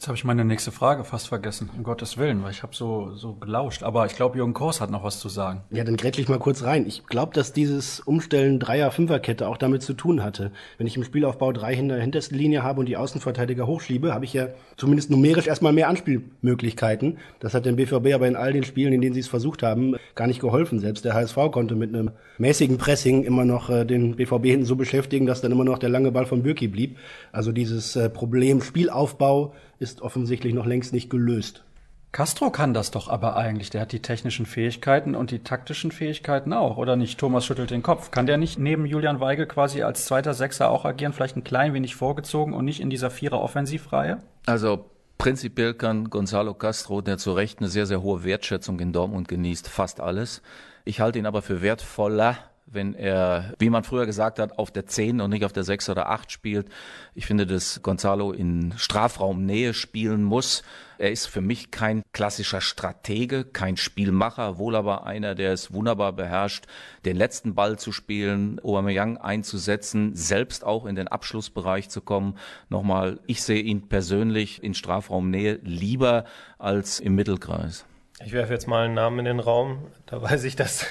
[0.00, 3.12] Jetzt habe ich meine nächste Frage fast vergessen, um Gottes Willen, weil ich habe so,
[3.16, 3.82] so gelauscht.
[3.82, 5.60] Aber ich glaube, Jürgen Kors hat noch was zu sagen.
[5.68, 6.86] Ja, dann grätsch ich mal kurz rein.
[6.86, 10.52] Ich glaube, dass dieses Umstellen Dreier-Fünfer-Kette auch damit zu tun hatte.
[10.78, 14.24] Wenn ich im Spielaufbau drei in der hintersten Linie habe und die Außenverteidiger hochschiebe, habe
[14.24, 14.46] ich ja
[14.78, 17.18] zumindest numerisch erstmal mehr Anspielmöglichkeiten.
[17.38, 19.96] Das hat dem BVB aber in all den Spielen, in denen sie es versucht haben,
[20.14, 20.78] gar nicht geholfen.
[20.78, 24.76] Selbst der HSV konnte mit einem mäßigen Pressing immer noch äh, den BVB hinten so
[24.76, 26.96] beschäftigen, dass dann immer noch der lange Ball von Bürki blieb.
[27.32, 31.64] Also dieses äh, Problem Spielaufbau ist offensichtlich noch längst nicht gelöst.
[32.12, 33.70] Castro kann das doch aber eigentlich.
[33.70, 37.18] Der hat die technischen Fähigkeiten und die taktischen Fähigkeiten auch, oder nicht?
[37.18, 38.10] Thomas schüttelt den Kopf.
[38.10, 41.72] Kann der nicht neben Julian Weigel quasi als zweiter Sechser auch agieren, vielleicht ein klein
[41.72, 44.18] wenig vorgezogen und nicht in dieser Vierer-Offensivreihe?
[44.44, 49.28] Also prinzipiell kann Gonzalo Castro, der zu Recht eine sehr, sehr hohe Wertschätzung in Dortmund
[49.28, 50.42] genießt, fast alles.
[50.84, 52.36] Ich halte ihn aber für wertvoller
[52.72, 55.88] wenn er, wie man früher gesagt hat, auf der 10 und nicht auf der 6
[55.90, 56.68] oder 8 spielt.
[57.14, 60.62] Ich finde, dass Gonzalo in Strafraumnähe spielen muss.
[60.98, 66.12] Er ist für mich kein klassischer Stratege, kein Spielmacher, wohl aber einer, der es wunderbar
[66.12, 66.66] beherrscht,
[67.04, 72.36] den letzten Ball zu spielen, Aubameyang einzusetzen, selbst auch in den Abschlussbereich zu kommen.
[72.68, 76.24] Nochmal, ich sehe ihn persönlich in Strafraumnähe lieber
[76.58, 77.86] als im Mittelkreis.
[78.22, 79.86] Ich werfe jetzt mal einen Namen in den Raum.
[80.04, 80.86] Da weiß ich, dass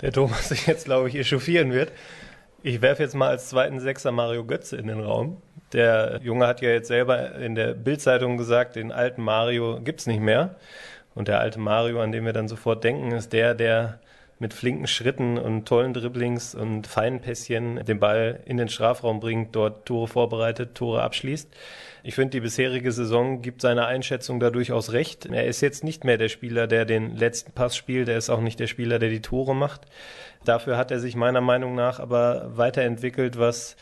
[0.00, 1.92] der Thomas sich jetzt, glaube ich, echauffieren wird.
[2.62, 5.42] Ich werfe jetzt mal als zweiten Sechser Mario Götze in den Raum.
[5.74, 10.20] Der Junge hat ja jetzt selber in der Bildzeitung gesagt, den alten Mario gibt's nicht
[10.20, 10.54] mehr.
[11.14, 14.00] Und der alte Mario, an den wir dann sofort denken, ist der, der
[14.38, 19.54] mit flinken Schritten und tollen Dribblings und feinen Pässchen den Ball in den Strafraum bringt,
[19.54, 21.48] dort Tore vorbereitet, Tore abschließt.
[22.02, 25.26] Ich finde, die bisherige Saison gibt seine Einschätzung da durchaus recht.
[25.26, 28.08] Er ist jetzt nicht mehr der Spieler, der den letzten Pass spielt.
[28.08, 29.82] Er ist auch nicht der Spieler, der die Tore macht.
[30.44, 33.76] Dafür hat er sich meiner Meinung nach aber weiterentwickelt, was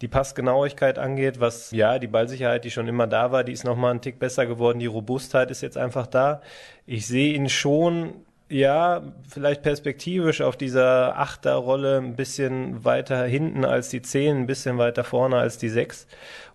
[0.00, 3.92] die Passgenauigkeit angeht, was ja die Ballsicherheit, die schon immer da war, die ist nochmal
[3.92, 4.78] einen Tick besser geworden.
[4.78, 6.42] Die Robustheit ist jetzt einfach da.
[6.86, 8.14] Ich sehe ihn schon
[8.54, 14.78] ja, vielleicht perspektivisch auf dieser Achterrolle ein bisschen weiter hinten als die Zehn, ein bisschen
[14.78, 16.06] weiter vorne als die Sechs,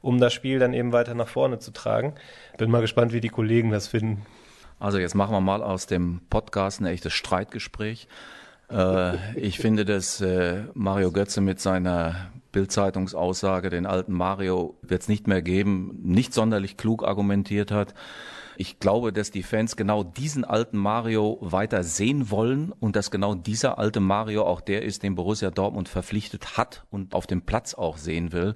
[0.01, 2.13] um das Spiel dann eben weiter nach vorne zu tragen.
[2.57, 4.25] Bin mal gespannt, wie die Kollegen das finden.
[4.79, 8.07] Also jetzt machen wir mal aus dem Podcast ein echtes Streitgespräch.
[8.71, 15.09] Äh, ich finde, dass äh, Mario Götze mit seiner Bildzeitungsaussage, den alten Mario wird es
[15.09, 17.93] nicht mehr geben, nicht sonderlich klug argumentiert hat.
[18.61, 23.33] Ich glaube, dass die Fans genau diesen alten Mario weiter sehen wollen und dass genau
[23.33, 27.73] dieser alte Mario auch der ist, den Borussia Dortmund verpflichtet hat und auf dem Platz
[27.73, 28.55] auch sehen will.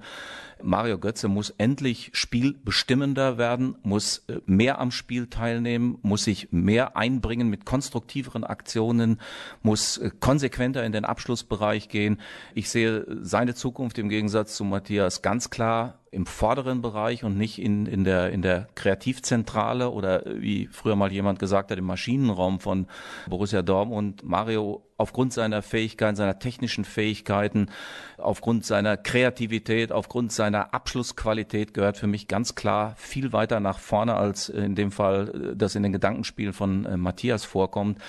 [0.64, 6.98] Mario Götze muss endlich spielbestimmender werden, muss äh, mehr am Spiel teilnehmen, muss sich mehr
[6.98, 9.20] einbringen mit konstruktiveren Aktionen,
[9.62, 12.20] muss äh, konsequenter in den Abschlussbereich gehen.
[12.54, 17.60] Ich sehe seine Zukunft im Gegensatz zu Matthias ganz klar im vorderen Bereich und nicht
[17.60, 22.60] in, in, der, in der Kreativzentrale oder wie früher mal jemand gesagt hat, im Maschinenraum
[22.60, 22.88] von
[23.28, 24.24] Borussia Dortmund.
[24.24, 27.68] Mario aufgrund seiner Fähigkeiten, seiner technischen Fähigkeiten,
[28.18, 34.16] aufgrund seiner Kreativität, aufgrund seiner Abschlussqualität gehört für mich ganz klar viel weiter nach vorne,
[34.16, 38.00] als in dem Fall äh, das in den Gedankenspielen von äh, Matthias vorkommt.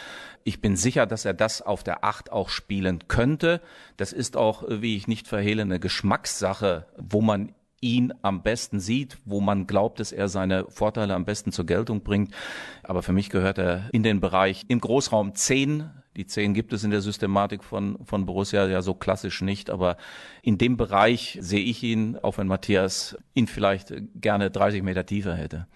[0.45, 3.61] Ich bin sicher, dass er das auf der Acht auch spielen könnte.
[3.97, 8.81] Das ist auch, äh, wie ich nicht verhehle, eine Geschmackssache, wo man ihn am besten
[8.81, 12.35] sieht, wo man glaubt, dass er seine Vorteile am besten zur Geltung bringt.
[12.83, 15.91] Aber für mich gehört er in den Bereich im Großraum 10.
[16.17, 19.97] Die 10 gibt es in der Systematik von, von Borussia ja so klassisch nicht, aber
[20.43, 25.35] in dem Bereich sehe ich ihn, auch wenn Matthias ihn vielleicht gerne 30 Meter tiefer
[25.35, 25.67] hätte.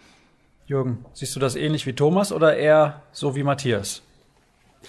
[0.66, 4.02] Jürgen, siehst du das ähnlich wie Thomas oder eher so wie Matthias?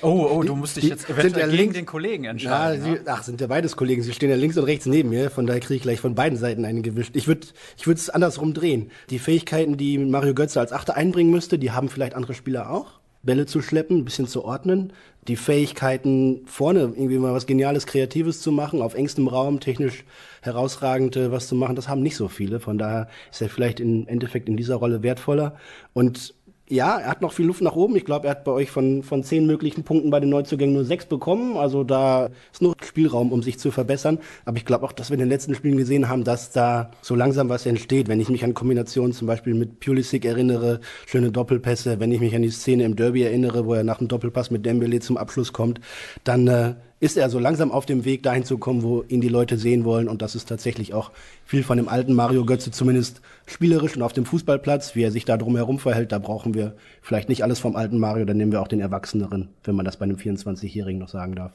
[0.02, 2.86] Oh, oh, du musst dich die, jetzt eventuell gegen links, den Kollegen entscheiden.
[2.86, 4.02] Ja, sie, ach, sind ja beides Kollegen.
[4.02, 5.30] Sie stehen ja links und rechts neben mir.
[5.30, 7.16] Von daher kriege ich gleich von beiden Seiten einen gewischt.
[7.16, 7.48] Ich würde
[7.78, 8.92] ich würde es andersrum drehen.
[9.10, 13.00] Die Fähigkeiten, die Mario Götze als Achter einbringen müsste, die haben vielleicht andere Spieler auch.
[13.22, 14.94] Bälle zu schleppen, ein bisschen zu ordnen.
[15.28, 20.06] Die Fähigkeiten, vorne irgendwie mal was Geniales, Kreatives zu machen, auf engstem Raum, technisch
[20.42, 22.62] herausragend äh, was zu machen, das haben nicht so viele.
[22.62, 25.58] Von daher ist er vielleicht im Endeffekt in dieser Rolle wertvoller.
[25.94, 26.34] Und
[26.70, 27.96] ja, er hat noch viel Luft nach oben.
[27.96, 30.86] Ich glaube, er hat bei euch von, von zehn möglichen Punkten bei den Neuzugängen nur
[30.86, 31.58] sechs bekommen.
[31.58, 34.20] Also da ist noch Spielraum, um sich zu verbessern.
[34.46, 37.16] Aber ich glaube auch, dass wir in den letzten Spielen gesehen haben, dass da so
[37.16, 38.08] langsam was entsteht.
[38.08, 42.36] Wenn ich mich an Kombinationen zum Beispiel mit Pulisic erinnere, schöne Doppelpässe, wenn ich mich
[42.36, 45.52] an die Szene im Derby erinnere, wo er nach dem Doppelpass mit Dembele zum Abschluss
[45.52, 45.82] kommt,
[46.24, 49.30] dann äh, ist er so langsam auf dem Weg dahin zu kommen, wo ihn die
[49.30, 50.10] Leute sehen wollen.
[50.10, 51.12] Und das ist tatsächlich auch
[51.46, 55.26] viel von dem alten Mario Götze, zumindest spielerisch und auf dem Fußballplatz, wie er sich
[55.26, 56.12] da drumherum verhält.
[56.12, 59.50] Da brauchen wir vielleicht nicht alles vom alten Mario, dann nehmen wir auch den Erwachseneren,
[59.64, 61.54] wenn man das bei einem 24-Jährigen noch sagen darf.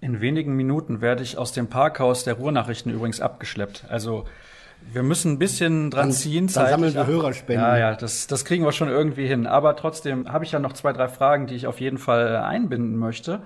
[0.00, 3.84] In wenigen Minuten werde ich aus dem Parkhaus der Ruhrnachrichten übrigens abgeschleppt.
[3.88, 4.24] Also
[4.92, 6.46] wir müssen ein bisschen dran dann, ziehen.
[6.46, 7.64] Dann sammeln wir Hörerspenden.
[7.64, 9.46] Ja, ja, das, das kriegen wir schon irgendwie hin.
[9.46, 12.96] Aber trotzdem habe ich ja noch zwei, drei Fragen, die ich auf jeden Fall einbinden
[12.96, 13.40] möchte.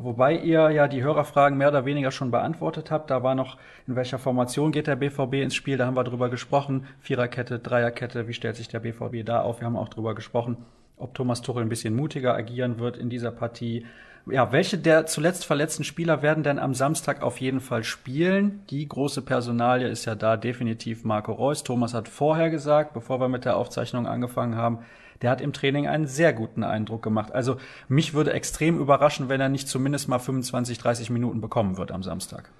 [0.00, 3.10] Wobei ihr ja die Hörerfragen mehr oder weniger schon beantwortet habt.
[3.10, 3.58] Da war noch,
[3.88, 5.76] in welcher Formation geht der BVB ins Spiel?
[5.76, 6.86] Da haben wir drüber gesprochen.
[7.00, 9.58] Viererkette, Dreierkette, wie stellt sich der BVB da auf?
[9.60, 10.56] Wir haben auch drüber gesprochen,
[10.98, 13.86] ob Thomas Tuchel ein bisschen mutiger agieren wird in dieser Partie.
[14.30, 18.62] Ja, welche der zuletzt verletzten Spieler werden denn am Samstag auf jeden Fall spielen?
[18.70, 21.64] Die große Personalie ist ja da definitiv Marco Reus.
[21.64, 24.78] Thomas hat vorher gesagt, bevor wir mit der Aufzeichnung angefangen haben,
[25.22, 27.32] der hat im Training einen sehr guten Eindruck gemacht.
[27.32, 27.56] Also
[27.88, 32.02] mich würde extrem überraschen, wenn er nicht zumindest mal 25, 30 Minuten bekommen wird am
[32.02, 32.50] Samstag.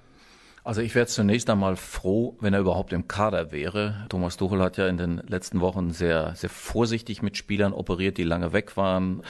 [0.63, 4.05] Also ich wäre zunächst einmal froh, wenn er überhaupt im Kader wäre.
[4.09, 8.23] Thomas Tuchel hat ja in den letzten Wochen sehr, sehr vorsichtig mit Spielern operiert, die
[8.23, 9.23] lange weg waren.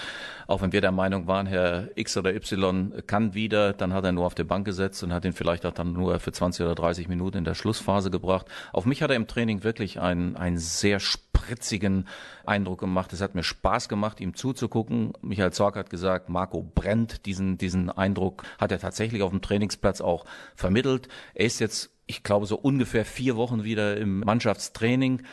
[0.47, 4.11] Auch wenn wir der Meinung waren, Herr X oder Y kann wieder, dann hat er
[4.11, 6.73] nur auf die Bank gesetzt und hat ihn vielleicht auch dann nur für 20 oder
[6.73, 8.47] 30 Minuten in der Schlussphase gebracht.
[8.73, 12.07] Auf mich hat er im Training wirklich einen, einen sehr spritzigen
[12.45, 13.13] Eindruck gemacht.
[13.13, 15.13] Es hat mir Spaß gemacht, ihm zuzugucken.
[15.21, 17.27] Michael Zorc hat gesagt, Marco brennt.
[17.27, 21.09] Diesen, diesen Eindruck hat er tatsächlich auf dem Trainingsplatz auch vermittelt.
[21.33, 25.23] Er ist jetzt, ich glaube, so ungefähr vier Wochen wieder im Mannschaftstraining.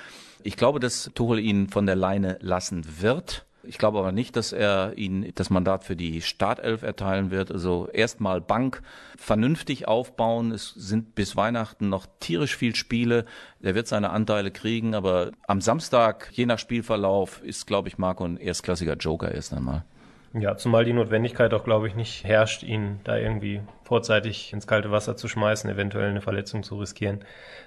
[0.42, 3.46] Ich glaube, dass Tuchel ihn von der Leine lassen wird.
[3.68, 7.50] Ich glaube aber nicht, dass er ihn das Mandat für die Startelf erteilen wird.
[7.50, 8.82] Also erstmal Bank
[9.16, 10.52] vernünftig aufbauen.
[10.52, 13.24] Es sind bis Weihnachten noch tierisch viel Spiele.
[13.60, 18.24] Er wird seine Anteile kriegen, aber am Samstag, je nach Spielverlauf, ist, glaube ich, Marco
[18.24, 19.84] ein erstklassiger Joker erst einmal.
[20.38, 24.90] Ja, zumal die Notwendigkeit auch, glaube ich, nicht herrscht, ihn da irgendwie vorzeitig ins kalte
[24.90, 27.20] Wasser zu schmeißen, eventuell eine Verletzung zu riskieren.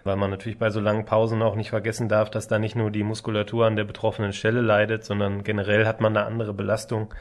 [0.04, 2.92] Weil man natürlich bei so langen Pausen auch nicht vergessen darf, dass da nicht nur
[2.92, 7.12] die Muskulatur an der betroffenen Stelle leidet, sondern generell hat man eine andere Belastung.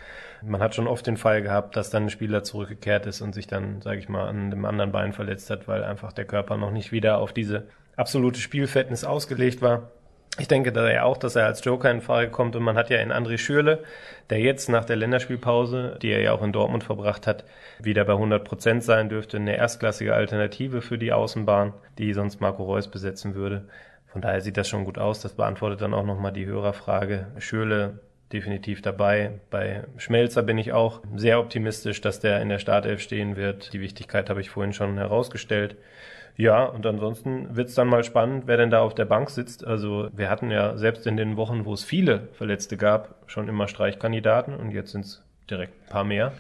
[0.43, 3.47] Man hat schon oft den Fall gehabt, dass dann ein Spieler zurückgekehrt ist und sich
[3.47, 6.73] dann, sage ich mal, an dem anderen Bein verletzt hat, weil einfach der Körper noch
[6.73, 9.93] nicht wieder auf diese absolute Spielfitness ausgelegt war.
[10.39, 12.91] Ich denke da ja auch, dass er als Joker in Frage kommt und man hat
[12.91, 13.83] ja in André Schürle,
[14.31, 17.45] der jetzt nach der Länderspielpause, die er ja auch in Dortmund verbracht hat,
[17.81, 22.63] wieder bei 100 Prozent sein dürfte, eine erstklassige Alternative für die Außenbahn, die sonst Marco
[22.63, 23.65] Reus besetzen würde.
[24.07, 25.21] Von daher sieht das schon gut aus.
[25.21, 27.27] Das beantwortet dann auch nochmal die Hörerfrage.
[27.39, 27.99] Schürle
[28.33, 29.41] definitiv dabei.
[29.51, 33.73] Bei Schmelzer bin ich auch sehr optimistisch, dass der in der Startelf stehen wird.
[33.73, 35.77] Die Wichtigkeit habe ich vorhin schon herausgestellt.
[36.39, 39.67] Ja, und ansonsten wird's dann mal spannend, wer denn da auf der Bank sitzt.
[39.67, 43.67] Also wir hatten ja selbst in den Wochen, wo es viele Verletzte gab, schon immer
[43.67, 46.33] Streichkandidaten und jetzt sind's direkt ein paar mehr.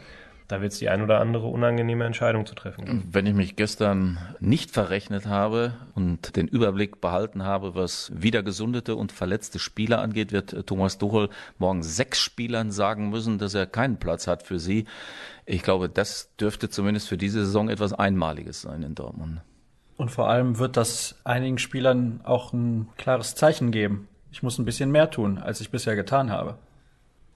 [0.46, 3.08] Da wird es die ein oder andere unangenehme Entscheidung zu treffen geben.
[3.10, 8.94] Wenn ich mich gestern nicht verrechnet habe und den Überblick behalten habe, was wieder gesundete
[8.94, 13.98] und verletzte Spieler angeht, wird Thomas Tuchel morgen sechs Spielern sagen müssen, dass er keinen
[13.98, 14.86] Platz hat für sie.
[15.44, 19.42] Ich glaube, das dürfte zumindest für diese Saison etwas Einmaliges sein in Dortmund.
[19.98, 24.08] Und vor allem wird das einigen Spielern auch ein klares Zeichen geben.
[24.30, 26.56] Ich muss ein bisschen mehr tun, als ich bisher getan habe.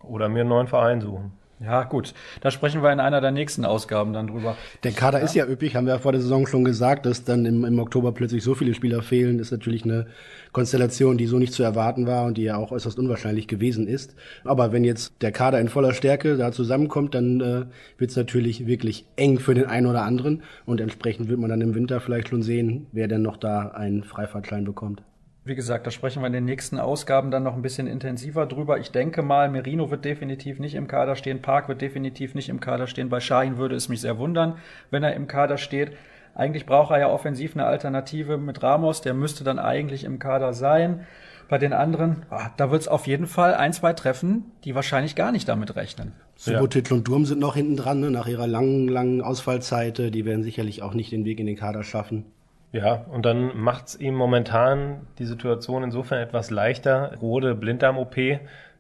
[0.01, 1.33] Oder mir einen neuen Verein suchen.
[1.63, 2.13] Ja, gut.
[2.41, 4.57] Da sprechen wir in einer der nächsten Ausgaben dann drüber.
[4.83, 5.25] Der Kader ja.
[5.25, 7.79] ist ja üppig, haben wir ja vor der Saison schon gesagt, dass dann im, im
[7.79, 10.07] Oktober plötzlich so viele Spieler fehlen, ist natürlich eine
[10.51, 14.17] Konstellation, die so nicht zu erwarten war und die ja auch äußerst unwahrscheinlich gewesen ist.
[14.45, 17.65] Aber wenn jetzt der Kader in voller Stärke da zusammenkommt, dann äh,
[17.99, 21.61] wird es natürlich wirklich eng für den einen oder anderen und entsprechend wird man dann
[21.61, 25.03] im Winter vielleicht schon sehen, wer denn noch da einen Freifahrtschein bekommt.
[25.45, 28.79] Wie gesagt, da sprechen wir in den nächsten Ausgaben dann noch ein bisschen intensiver drüber.
[28.79, 32.61] Ich denke mal, Merino wird definitiv nicht im Kader stehen, Park wird definitiv nicht im
[32.61, 33.09] Kader stehen.
[33.09, 34.59] Bei Shahin würde es mich sehr wundern,
[34.91, 35.93] wenn er im Kader steht.
[36.37, 40.55] Eigentlich braucht er ja offensiv eine Alternative mit Ramos, der müsste dann eigentlich im Kader
[40.55, 41.07] sein.
[41.49, 45.17] Bei den anderen, oh, da wird es auf jeden Fall ein, zwei treffen, die wahrscheinlich
[45.17, 46.13] gar nicht damit rechnen.
[46.37, 46.97] Subotic ja.
[46.97, 49.99] und Durm sind noch hinten dran, ne, nach ihrer langen, langen Ausfallzeit.
[49.99, 52.27] Die werden sicherlich auch nicht den Weg in den Kader schaffen.
[52.73, 57.19] Ja, und dann macht's ihm momentan die Situation insofern etwas leichter.
[57.21, 58.17] Rode Blinddarm-OP,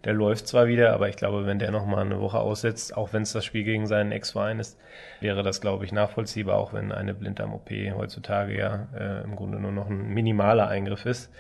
[0.05, 3.23] der läuft zwar wieder, aber ich glaube, wenn der nochmal eine Woche aussetzt, auch wenn
[3.23, 4.79] es das Spiel gegen seinen Ex-Verein ist,
[5.21, 9.73] wäre das, glaube ich, nachvollziehbar, auch wenn eine Blinddarm-OP heutzutage ja äh, im Grunde nur
[9.73, 11.31] noch ein minimaler Eingriff ist.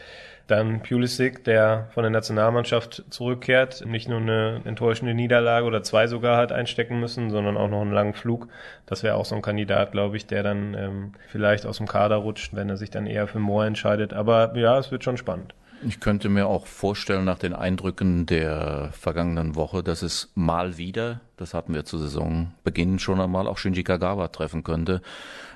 [0.48, 6.36] Dann Pulisic, der von der Nationalmannschaft zurückkehrt, nicht nur eine enttäuschende Niederlage oder zwei sogar
[6.36, 8.48] hat einstecken müssen, sondern auch noch einen langen Flug.
[8.86, 12.16] Das wäre auch so ein Kandidat, glaube ich, der dann ähm, vielleicht aus dem Kader
[12.16, 14.12] rutscht, wenn er sich dann eher für Moore entscheidet.
[14.12, 15.54] Aber ja, es wird schon spannend.
[15.84, 21.20] Ich könnte mir auch vorstellen, nach den Eindrücken der vergangenen Woche, dass es mal wieder,
[21.36, 25.02] das hatten wir zu Saisonbeginn schon einmal, auch Shinji Kagawa treffen könnte,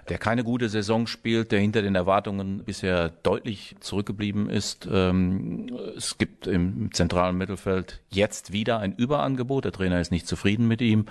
[0.09, 4.89] der keine gute Saison spielt, der hinter den Erwartungen bisher deutlich zurückgeblieben ist.
[4.91, 9.65] Ähm, es gibt im zentralen Mittelfeld jetzt wieder ein Überangebot.
[9.65, 11.07] Der Trainer ist nicht zufrieden mit ihm.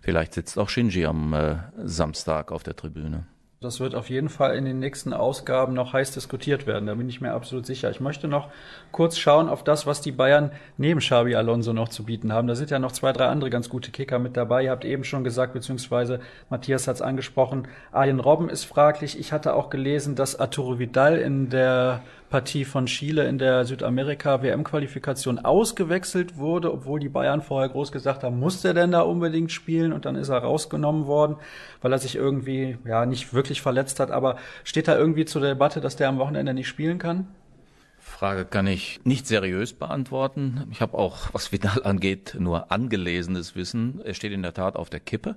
[0.00, 3.26] Vielleicht sitzt auch Shinji am äh, Samstag auf der Tribüne.
[3.62, 6.86] Das wird auf jeden Fall in den nächsten Ausgaben noch heiß diskutiert werden.
[6.86, 7.90] Da bin ich mir absolut sicher.
[7.90, 8.48] Ich möchte noch
[8.90, 12.48] kurz schauen auf das, was die Bayern neben Xabi Alonso noch zu bieten haben.
[12.48, 14.64] Da sind ja noch zwei, drei andere ganz gute Kicker mit dabei.
[14.64, 19.20] Ihr habt eben schon gesagt, beziehungsweise Matthias hat es angesprochen, Arjen Robben ist fraglich.
[19.20, 25.40] Ich hatte auch gelesen, dass Arturo Vidal in der Partie von Chile in der Südamerika-WM-Qualifikation
[25.40, 29.92] ausgewechselt wurde, obwohl die Bayern vorher groß gesagt haben, muss der denn da unbedingt spielen?
[29.92, 31.36] Und dann ist er rausgenommen worden,
[31.82, 34.12] weil er sich irgendwie ja nicht wirklich verletzt hat.
[34.12, 37.26] Aber steht da irgendwie zur Debatte, dass der am Wochenende nicht spielen kann?
[37.98, 40.66] Frage kann ich nicht seriös beantworten.
[40.70, 44.00] Ich habe auch, was Vidal angeht, nur angelesenes Wissen.
[44.04, 45.36] Er steht in der Tat auf der Kippe.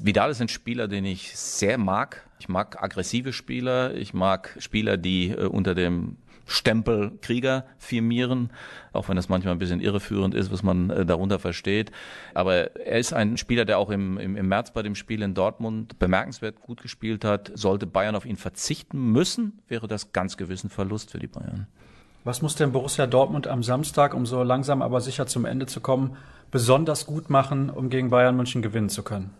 [0.00, 2.24] Vidal ist ein Spieler, den ich sehr mag.
[2.38, 3.94] Ich mag aggressive Spieler.
[3.94, 6.16] Ich mag Spieler, die äh, unter dem
[6.48, 8.50] Stempel Krieger firmieren,
[8.92, 11.92] auch wenn das manchmal ein bisschen irreführend ist, was man äh, darunter versteht.
[12.32, 15.34] Aber er ist ein Spieler, der auch im, im, im März bei dem Spiel in
[15.34, 17.52] Dortmund bemerkenswert gut gespielt hat.
[17.54, 21.66] Sollte Bayern auf ihn verzichten müssen, wäre das ganz gewiss ein Verlust für die Bayern.
[22.24, 25.80] Was muss denn Borussia Dortmund am Samstag, um so langsam aber sicher zum Ende zu
[25.80, 26.16] kommen,
[26.50, 29.30] besonders gut machen, um gegen Bayern München gewinnen zu können?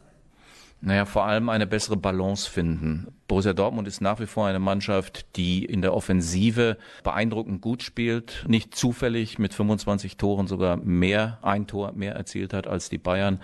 [0.80, 3.08] Naja, vor allem eine bessere Balance finden.
[3.26, 8.44] Borussia Dortmund ist nach wie vor eine Mannschaft, die in der Offensive beeindruckend gut spielt,
[8.46, 13.40] nicht zufällig mit 25 Toren sogar mehr, ein Tor mehr erzielt hat als die Bayern.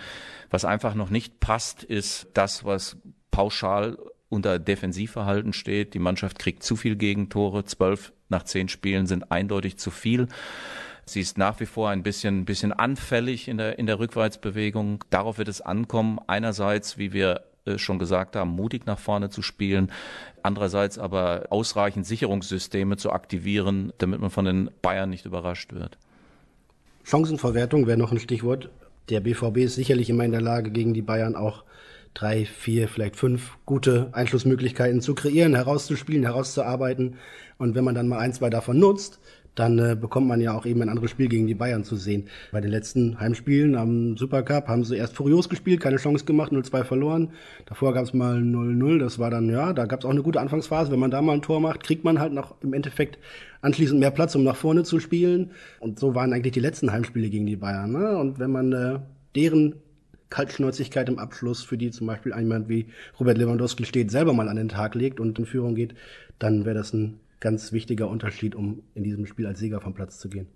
[0.51, 2.99] Was einfach noch nicht passt, ist das, was
[3.33, 5.95] pauschal unter Defensivverhalten steht.
[5.95, 7.65] Die Mannschaft kriegt zu viel Gegentore.
[7.65, 10.29] Zwölf nach zehn Spielen sind eindeutig zu viel.
[11.07, 15.05] Sie ist nach wie vor ein bisschen, bisschen anfällig in der, in der Rückwärtsbewegung.
[15.11, 16.19] Darauf wird es ankommen.
[16.27, 19.91] Einerseits, wie wir äh, schon gesagt haben, mutig nach vorne zu spielen.
[20.43, 25.99] Andererseits aber ausreichend Sicherungssysteme zu aktivieren, damit man von den Bayern nicht überrascht wird.
[27.05, 28.71] Chancenverwertung wäre noch ein Stichwort.
[29.11, 31.65] Der BVB ist sicherlich immer in der Lage, gegen die Bayern auch
[32.15, 37.17] drei, vier, vielleicht fünf gute Einschlussmöglichkeiten zu kreieren, herauszuspielen, herauszuarbeiten.
[37.59, 39.21] Und wenn man dann mal ein, zwei davon nutzt,
[39.55, 42.29] dann äh, bekommt man ja auch eben ein anderes Spiel gegen die Bayern zu sehen.
[42.53, 46.85] Bei den letzten Heimspielen am Supercup haben sie erst furios gespielt, keine Chance gemacht, 0-2
[46.85, 47.31] verloren.
[47.67, 50.41] Davor gab es mal 0-0, das war dann, ja, da gab es auch eine gute
[50.41, 50.91] Anfangsphase.
[50.91, 53.19] Wenn man da mal ein Tor macht, kriegt man halt noch im Endeffekt
[53.61, 55.51] anschließend mehr Platz, um nach vorne zu spielen.
[55.81, 57.93] Und so waren eigentlich die letzten Heimspiele gegen die Bayern.
[57.93, 58.17] Ne?
[58.19, 58.99] Und wenn man äh,
[59.35, 59.77] deren
[60.31, 62.87] Kaltschnäuzigkeit im Abschluss, für die zum Beispiel jemand wie
[63.21, 65.95] Robert Lewandowski steht, selber mal an den Tag legt und in Führung geht,
[66.41, 70.19] dann wäre das ein ganz wichtiger Unterschied, um in diesem Spiel als Sieger vom Platz
[70.19, 70.47] zu gehen.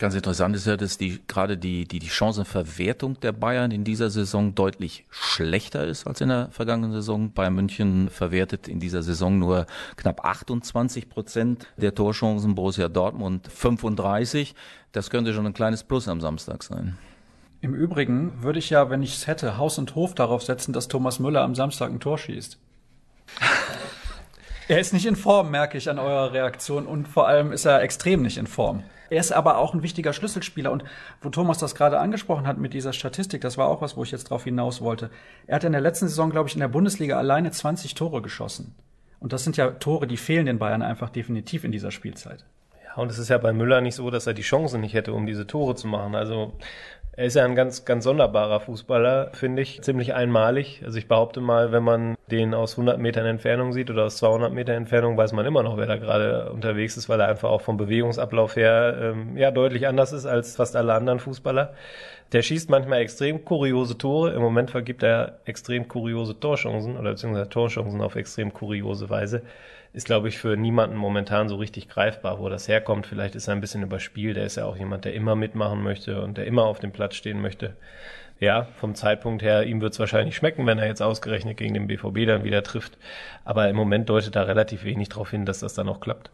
[0.00, 4.10] Ganz interessant ist ja, dass die gerade die, die, die Chancenverwertung der Bayern in dieser
[4.10, 7.32] Saison deutlich schlechter ist als in der vergangenen Saison.
[7.32, 14.56] Bayern München verwertet in dieser Saison nur knapp 28 Prozent der Torchancen, Borussia Dortmund 35.
[14.90, 16.98] Das könnte schon ein kleines Plus am Samstag sein.
[17.60, 20.88] Im Übrigen würde ich ja, wenn ich es hätte, Haus und Hof darauf setzen, dass
[20.88, 22.58] Thomas Müller am Samstag ein Tor schießt.
[24.66, 26.86] Er ist nicht in Form, merke ich an eurer Reaktion.
[26.86, 28.82] Und vor allem ist er extrem nicht in Form.
[29.10, 30.72] Er ist aber auch ein wichtiger Schlüsselspieler.
[30.72, 30.84] Und
[31.20, 34.10] wo Thomas das gerade angesprochen hat mit dieser Statistik, das war auch was, wo ich
[34.10, 35.10] jetzt drauf hinaus wollte.
[35.46, 38.74] Er hat in der letzten Saison, glaube ich, in der Bundesliga alleine 20 Tore geschossen.
[39.20, 42.44] Und das sind ja Tore, die fehlen den Bayern einfach definitiv in dieser Spielzeit.
[42.84, 45.12] Ja, und es ist ja bei Müller nicht so, dass er die Chance nicht hätte,
[45.12, 46.14] um diese Tore zu machen.
[46.14, 46.54] Also
[47.16, 49.82] er ist ja ein ganz, ganz sonderbarer Fußballer, finde ich.
[49.82, 50.82] Ziemlich einmalig.
[50.84, 54.52] Also ich behaupte mal, wenn man den aus 100 Metern Entfernung sieht oder aus 200
[54.52, 57.60] Metern Entfernung, weiß man immer noch, wer da gerade unterwegs ist, weil er einfach auch
[57.60, 61.74] vom Bewegungsablauf her ähm, ja deutlich anders ist als fast alle anderen Fußballer.
[62.32, 64.32] Der schießt manchmal extrem kuriose Tore.
[64.32, 69.42] Im Moment vergibt er extrem kuriose Torchancen oder beziehungsweise Torchancen auf extrem kuriose Weise
[69.94, 73.06] ist, glaube ich, für niemanden momentan so richtig greifbar, wo das herkommt.
[73.06, 74.36] Vielleicht ist er ein bisschen überspielt.
[74.36, 77.14] Er ist ja auch jemand, der immer mitmachen möchte und der immer auf dem Platz
[77.14, 77.76] stehen möchte.
[78.40, 81.86] Ja, vom Zeitpunkt her, ihm wird es wahrscheinlich schmecken, wenn er jetzt ausgerechnet gegen den
[81.86, 82.98] BVB dann wieder trifft.
[83.44, 86.32] Aber im Moment deutet da relativ wenig darauf hin, dass das dann auch klappt.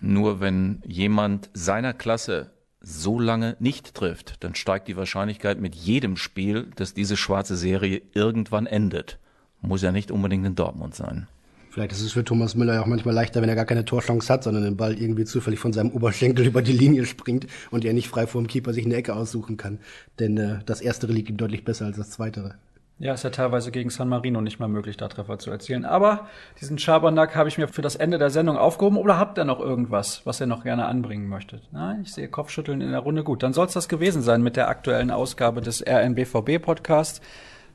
[0.00, 6.16] Nur wenn jemand seiner Klasse so lange nicht trifft, dann steigt die Wahrscheinlichkeit mit jedem
[6.16, 9.18] Spiel, dass diese schwarze Serie irgendwann endet.
[9.60, 11.26] Muss ja nicht unbedingt in Dortmund sein.
[11.72, 14.30] Vielleicht ist es für Thomas Müller ja auch manchmal leichter, wenn er gar keine Torchance
[14.30, 17.94] hat, sondern den Ball irgendwie zufällig von seinem Oberschenkel über die Linie springt und er
[17.94, 19.78] nicht frei vor dem Keeper sich eine Ecke aussuchen kann.
[20.18, 22.56] Denn äh, das Erstere liegt ihm deutlich besser als das Zweitere.
[22.98, 25.86] Ja, ist ja teilweise gegen San Marino nicht mal möglich, da Treffer zu erzielen.
[25.86, 26.28] Aber
[26.60, 28.98] diesen Schabernack habe ich mir für das Ende der Sendung aufgehoben.
[28.98, 31.62] Oder habt ihr noch irgendwas, was ihr noch gerne anbringen möchtet?
[31.72, 33.24] Nein, ich sehe Kopfschütteln in der Runde.
[33.24, 37.22] Gut, dann soll es das gewesen sein mit der aktuellen Ausgabe des RNBVB-Podcasts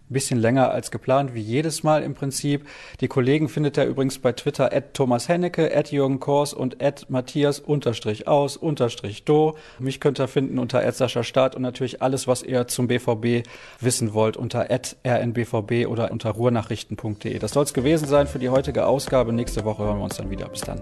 [0.10, 2.68] bisschen länger als geplant, wie jedes Mal im Prinzip.
[3.02, 7.10] Die Kollegen findet er übrigens bei Twitter at Thomas Hennecke, at Jürgen Kors und at
[7.10, 9.56] Matthias unterstrich aus unterstrich do.
[9.80, 13.48] Mich könnt ihr finden unter at Sascha Staat und natürlich alles, was ihr zum BVB
[13.80, 17.40] wissen wollt, unter at rnbvb oder unter ruhrnachrichten.de.
[17.40, 19.34] Das soll es gewesen sein für die heutige Ausgabe.
[19.34, 20.48] Nächste Woche hören wir uns dann wieder.
[20.48, 20.82] Bis dann.